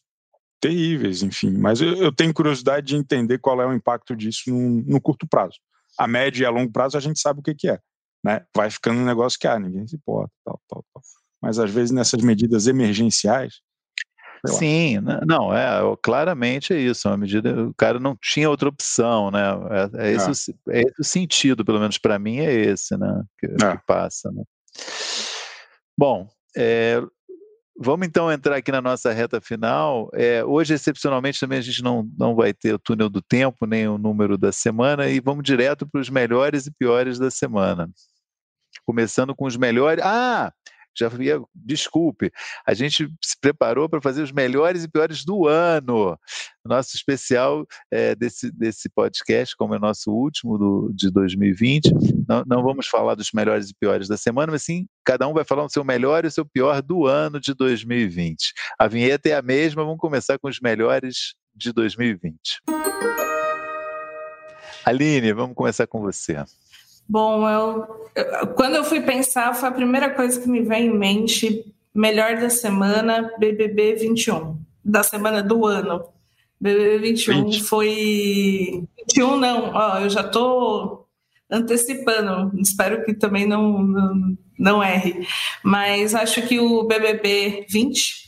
[0.59, 1.51] terríveis, enfim.
[1.51, 5.27] Mas eu, eu tenho curiosidade de entender qual é o impacto disso no, no curto
[5.27, 5.59] prazo.
[5.99, 7.79] A médio e a longo prazo a gente sabe o que, que é
[8.27, 8.45] né?
[8.53, 11.03] Vai ficando um negócio que ah, ninguém se importa, tal, tal, tal.
[11.41, 13.61] Mas às vezes nessas medidas emergenciais.
[14.45, 17.07] Sim, não, é claramente é isso.
[17.07, 19.41] É uma medida, o cara não tinha outra opção, né?
[19.95, 20.79] É, é, esse, é.
[20.79, 23.23] é esse o sentido, pelo menos para mim, é esse, né?
[23.39, 23.77] Que, é.
[23.77, 24.29] que passa.
[24.31, 24.43] Né?
[25.97, 27.01] Bom, é,
[27.79, 30.09] Vamos então entrar aqui na nossa reta final.
[30.11, 33.87] É, hoje, excepcionalmente, também a gente não, não vai ter o túnel do tempo, nem
[33.87, 37.87] o número da semana, e vamos direto para os melhores e piores da semana.
[38.87, 40.03] Começando com os melhores.
[40.03, 40.53] Ah!
[40.97, 42.31] já ia, desculpe,
[42.65, 46.17] a gente se preparou para fazer os melhores e piores do ano.
[46.65, 51.93] Nosso especial é, desse, desse podcast, como é nosso último do, de 2020,
[52.27, 55.43] não, não vamos falar dos melhores e piores da semana, mas sim, cada um vai
[55.43, 58.53] falar o seu melhor e o seu pior do ano de 2020.
[58.79, 62.61] A vinheta é a mesma, vamos começar com os melhores de 2020.
[64.83, 66.43] Aline, vamos começar com você.
[67.07, 70.97] Bom, eu, eu, quando eu fui pensar, foi a primeira coisa que me vem em
[70.97, 76.03] mente, melhor da semana, BBB 21, da semana do ano.
[76.59, 77.63] BBB 21 20.
[77.63, 81.05] foi 21 não, ó, eu já tô
[81.49, 85.25] antecipando, espero que também não, não, não erre,
[85.63, 88.26] mas acho que o BBB 20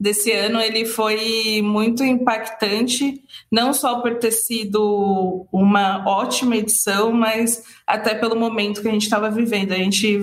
[0.00, 3.22] desse ano ele foi muito impactante,
[3.52, 9.02] não só por ter sido uma ótima edição, mas até pelo momento que a gente
[9.02, 9.72] estava vivendo.
[9.72, 10.18] A gente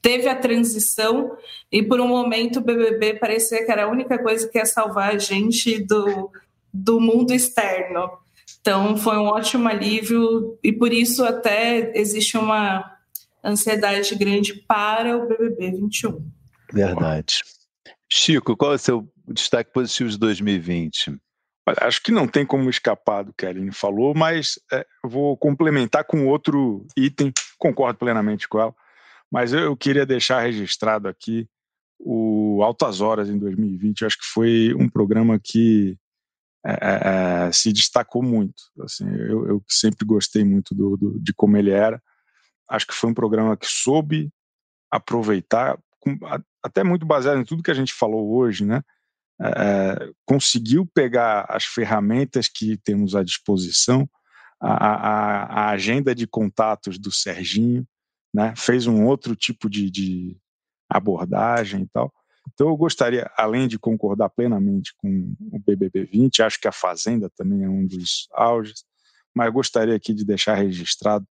[0.00, 1.36] teve a transição
[1.72, 5.12] e por um momento o BBB parecia que era a única coisa que ia salvar
[5.12, 6.30] a gente do,
[6.72, 8.08] do mundo externo.
[8.60, 12.84] Então foi um ótimo alívio e por isso até existe uma
[13.44, 16.24] ansiedade grande para o BBB 21.
[16.72, 17.40] Verdade.
[18.12, 21.16] Chico, qual é o seu destaque positivo de 2020?
[21.68, 25.36] Olha, acho que não tem como escapar do que a Aline falou, mas é, vou
[25.36, 28.74] complementar com outro item, concordo plenamente com ela,
[29.30, 31.48] mas eu, eu queria deixar registrado aqui
[31.98, 34.00] o Altas Horas em 2020.
[34.00, 35.96] Eu acho que foi um programa que
[36.64, 38.62] é, é, é, se destacou muito.
[38.82, 42.02] Assim, eu, eu sempre gostei muito do, do, de como ele era.
[42.68, 44.30] Acho que foi um programa que soube
[44.90, 46.18] aproveitar com,
[46.62, 48.82] até muito baseado em tudo que a gente falou hoje, né?
[49.42, 54.08] É, conseguiu pegar as ferramentas que temos à disposição,
[54.60, 57.86] a, a, a, agenda de contatos do Serginho,
[58.34, 58.54] né?
[58.56, 60.36] Fez um outro tipo de, de
[60.88, 62.12] abordagem e tal.
[62.52, 67.30] Então eu gostaria, além de concordar plenamente com o BBB 20, acho que a Fazenda
[67.36, 68.84] também é um dos auges,
[69.34, 71.26] mas gostaria aqui de deixar registrado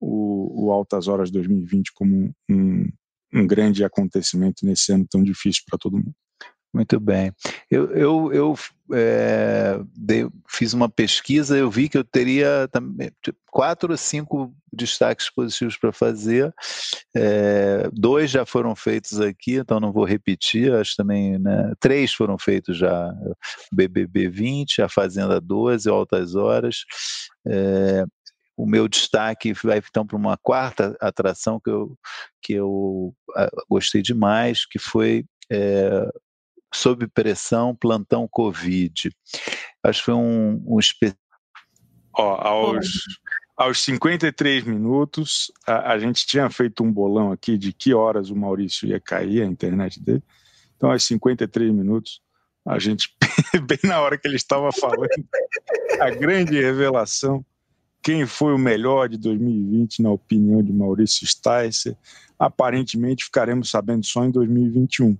[0.00, 2.88] o, o Altas Horas 2020 como um
[3.46, 6.14] grande acontecimento nesse ano tão difícil para todo mundo.
[6.74, 7.32] Muito bem.
[7.70, 8.58] Eu, eu, eu
[8.92, 12.68] é, dei, fiz uma pesquisa, eu vi que eu teria
[13.46, 16.52] quatro ou cinco destaques positivos para fazer.
[17.16, 20.74] É, dois já foram feitos aqui, então não vou repetir.
[20.74, 23.14] Acho também, né, três foram feitos já:
[23.72, 26.78] BBB 20, a Fazenda 12, Altas Horas.
[27.46, 28.04] É,
[28.56, 31.98] o meu destaque vai então para uma quarta atração que eu,
[32.40, 33.14] que eu
[33.68, 36.08] gostei demais, que foi é,
[36.72, 39.10] Sob Pressão, Plantão Covid.
[39.82, 41.18] Acho que foi um, um especial.
[42.16, 42.86] aos,
[43.56, 48.36] aos 53 minutos, a, a, gente tinha feito um bolão aqui de que horas o
[48.36, 50.22] Maurício ia cair a internet dele.
[50.76, 52.20] Então, aos 53 minutos,
[52.66, 53.14] a gente,
[53.66, 55.08] bem na hora que ele estava falando,
[56.00, 57.44] a grande revelação
[58.04, 61.96] quem foi o melhor de 2020, na opinião de Maurício Sticer,
[62.38, 65.16] aparentemente ficaremos sabendo só em 2021.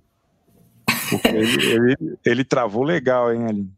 [1.09, 3.73] Porque ele, ele, ele travou legal, hein, Aline?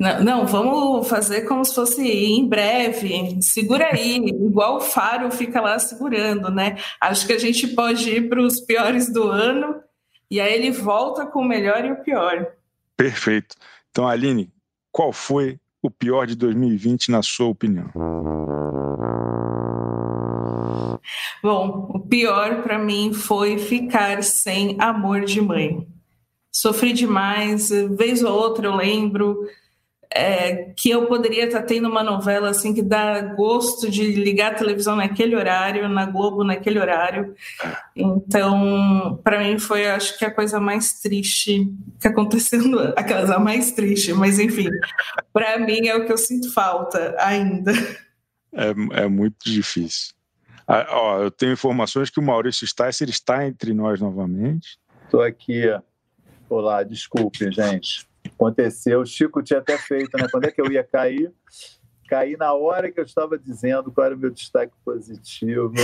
[0.00, 3.36] Não, não, vamos fazer como se fosse em breve.
[3.42, 6.78] Segura aí, igual o Faro fica lá segurando, né?
[6.98, 9.76] Acho que a gente pode ir para os piores do ano
[10.30, 12.46] e aí ele volta com o melhor e o pior.
[12.96, 13.56] Perfeito.
[13.90, 14.50] Então, Aline,
[14.90, 17.90] qual foi o pior de 2020, na sua opinião?
[21.42, 25.86] Bom, o pior para mim foi ficar sem amor de mãe.
[26.50, 29.46] Sofri demais, vez ou outra eu lembro
[30.16, 34.54] é, que eu poderia estar tendo uma novela assim que dá gosto de ligar a
[34.54, 37.34] televisão naquele horário, na Globo naquele horário.
[37.94, 42.60] Então, para mim foi, acho que a coisa mais triste que aconteceu,
[42.96, 44.68] aquelas a mais triste, mas enfim,
[45.32, 47.72] para mim é o que eu sinto falta ainda.
[48.52, 50.14] É, é muito difícil.
[50.66, 54.78] Ah, ó, eu tenho informações que o Maurício Sticer está entre nós novamente.
[55.04, 55.62] Estou aqui.
[56.48, 59.00] Olá, desculpe, gente aconteceu.
[59.00, 60.26] O Chico tinha até feito, né?
[60.30, 61.32] Quando é que eu ia cair?
[62.08, 65.74] Caí na hora que eu estava dizendo qual era o meu destaque positivo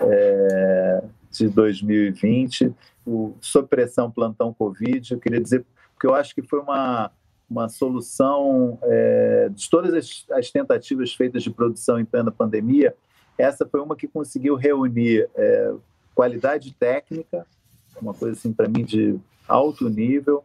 [0.00, 2.74] é, de 2020,
[3.06, 5.12] o supressão plantão Covid.
[5.12, 5.64] Eu queria dizer,
[5.94, 7.10] porque eu acho que foi uma,
[7.48, 12.94] uma solução é, de todas as, as, tentativas feitas de produção em plena pandemia,
[13.38, 15.74] essa foi uma que conseguiu reunir é,
[16.14, 17.46] qualidade técnica,
[18.00, 19.18] uma coisa assim para mim de
[19.48, 20.44] alto nível,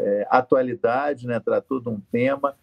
[0.00, 2.54] é, atualidade, né, tratou de um tema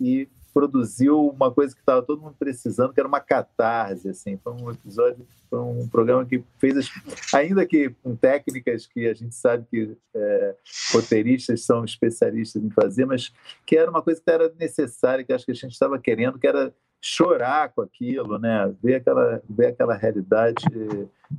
[0.00, 4.54] e produziu uma coisa que estava todo mundo precisando, que era uma catarse, assim, foi
[4.54, 6.90] um episódio, foi um programa que fez, as,
[7.34, 10.54] ainda que com técnicas que a gente sabe que é,
[10.94, 13.30] roteiristas são especialistas em fazer, mas
[13.66, 16.46] que era uma coisa que era necessária, que acho que a gente estava querendo, que
[16.46, 16.72] era
[17.02, 18.74] chorar com aquilo, né?
[18.82, 20.64] ver, aquela, ver aquela realidade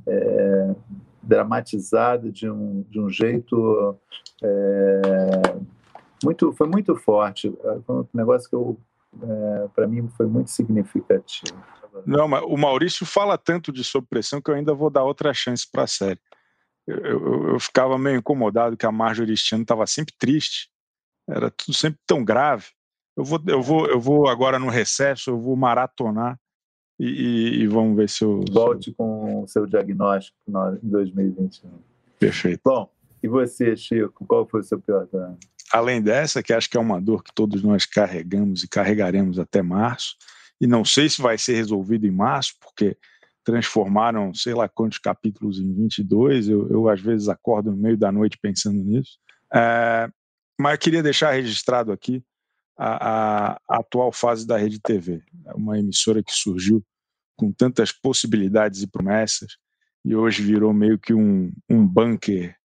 [0.06, 0.74] é,
[1.28, 3.96] dramatizada de um, de um jeito
[4.42, 5.40] é,
[6.24, 7.52] muito, foi muito forte.
[7.86, 8.80] Foi um negócio que eu
[9.22, 11.56] é, para mim foi muito significativo.
[12.06, 15.32] Não, mas o Maurício fala tanto de sob pressão que eu ainda vou dar outra
[15.32, 16.20] chance para a série.
[16.86, 20.70] Eu, eu, eu, ficava meio incomodado que a Marjorie este estava sempre triste,
[21.28, 22.66] era tudo sempre tão grave.
[23.16, 26.38] Eu vou, eu vou, eu vou agora no recesso, eu vou maratonar
[26.98, 28.44] e, e, vamos ver se eu.
[28.50, 30.36] Volte com o seu diagnóstico
[30.82, 31.70] em 2021.
[32.18, 32.60] Perfeito.
[32.64, 32.90] Bom,
[33.22, 35.38] e você, Chico, qual foi o seu pior dano?
[35.72, 39.62] além dessa, que acho que é uma dor que todos nós carregamos e carregaremos até
[39.62, 40.16] março,
[40.60, 42.96] e não sei se vai ser resolvido em março, porque
[43.44, 48.10] transformaram sei lá quantos capítulos em 22, eu, eu às vezes acordo no meio da
[48.10, 49.18] noite pensando nisso.
[49.54, 50.08] É,
[50.60, 52.22] mas eu queria deixar registrado aqui
[52.78, 55.20] a, a, atual fase da Rede TV,
[55.54, 56.82] uma emissora que surgiu
[57.36, 59.56] com tantas possibilidades e promessas,
[60.04, 62.56] e hoje virou meio que um, um bunker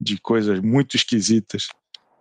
[0.00, 1.68] de coisas muito esquisitas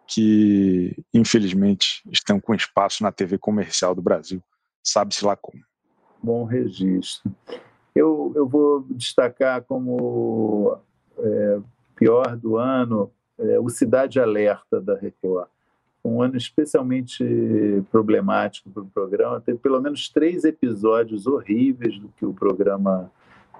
[0.08, 4.41] que, infelizmente, estão com espaço na TV comercial do Brasil.
[4.84, 5.62] Sabe-se lá como.
[6.22, 7.34] Bom registro.
[7.95, 10.78] Eu, eu vou destacar como
[11.18, 11.60] é,
[11.95, 15.48] pior do ano é, o Cidade Alerta da Record.
[16.08, 17.24] Um ano especialmente
[17.91, 19.41] problemático para o programa.
[19.41, 23.12] Teve pelo menos três episódios horríveis do que o programa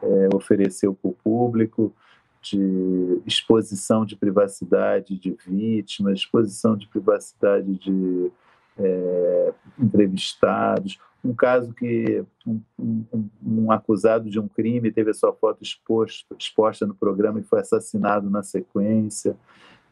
[0.02, 1.94] é, ofereceu para o público
[2.42, 8.32] de exposição de privacidade de vítimas, exposição de privacidade de
[8.78, 11.00] é, entrevistados.
[11.24, 16.36] Um caso que um, um, um, acusado de um crime teve a sua foto exposto,
[16.40, 19.36] exposta no programa e foi assassinado na sequência.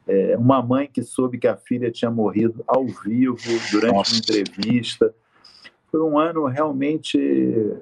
[0.07, 3.37] É, uma mãe que soube que a filha tinha morrido ao vivo
[3.71, 4.13] durante Nossa.
[4.13, 5.13] uma entrevista.
[5.91, 7.17] Foi um ano realmente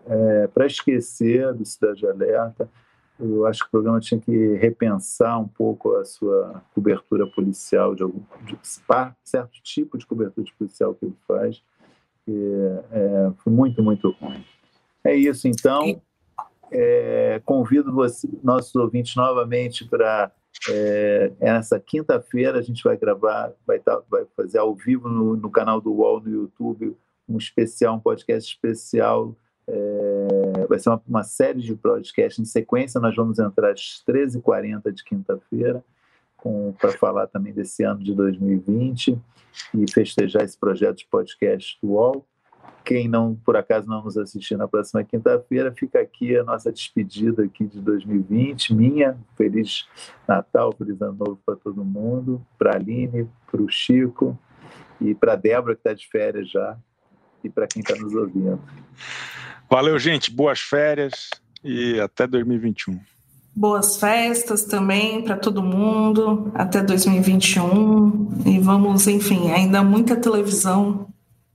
[0.06, 2.70] é, para esquecer do Cidade Alerta
[3.20, 8.04] eu acho que o programa tinha que repensar um pouco a sua cobertura policial, de
[8.04, 8.58] algum de
[9.24, 11.64] certo tipo de cobertura policial que ele faz,
[12.26, 12.32] que
[12.92, 14.44] é, foi muito, muito ruim.
[15.04, 16.02] É isso, então.
[16.76, 20.32] É, convido você, nossos ouvintes novamente para
[20.70, 25.50] é, essa quinta-feira a gente vai gravar, vai, tá, vai fazer ao vivo no, no
[25.50, 26.96] canal do UOL no YouTube
[27.28, 29.36] um especial, um podcast especial
[29.68, 33.00] é, vai ser uma, uma, série de podcasts em sequência.
[33.00, 35.84] Nós vamos entrar às 13h40 de quinta-feira
[36.80, 39.18] para falar também desse ano de 2020
[39.74, 42.26] e festejar esse projeto de podcast do UOL.
[42.84, 47.44] Quem não, por acaso, não nos assistir na próxima quinta-feira, fica aqui a nossa despedida
[47.44, 49.18] aqui de 2020, minha.
[49.38, 49.88] Feliz
[50.28, 54.38] Natal, feliz Ano Novo para todo mundo, para a Aline, para o Chico
[55.00, 56.78] e para a Débora, que está de férias já,
[57.44, 58.60] e para quem está nos ouvindo.
[59.70, 60.30] Valeu, gente.
[60.30, 61.30] Boas férias
[61.64, 63.00] e até 2021.
[63.56, 68.44] Boas festas também para todo mundo, até 2021.
[68.46, 71.13] E vamos, enfim, ainda muita televisão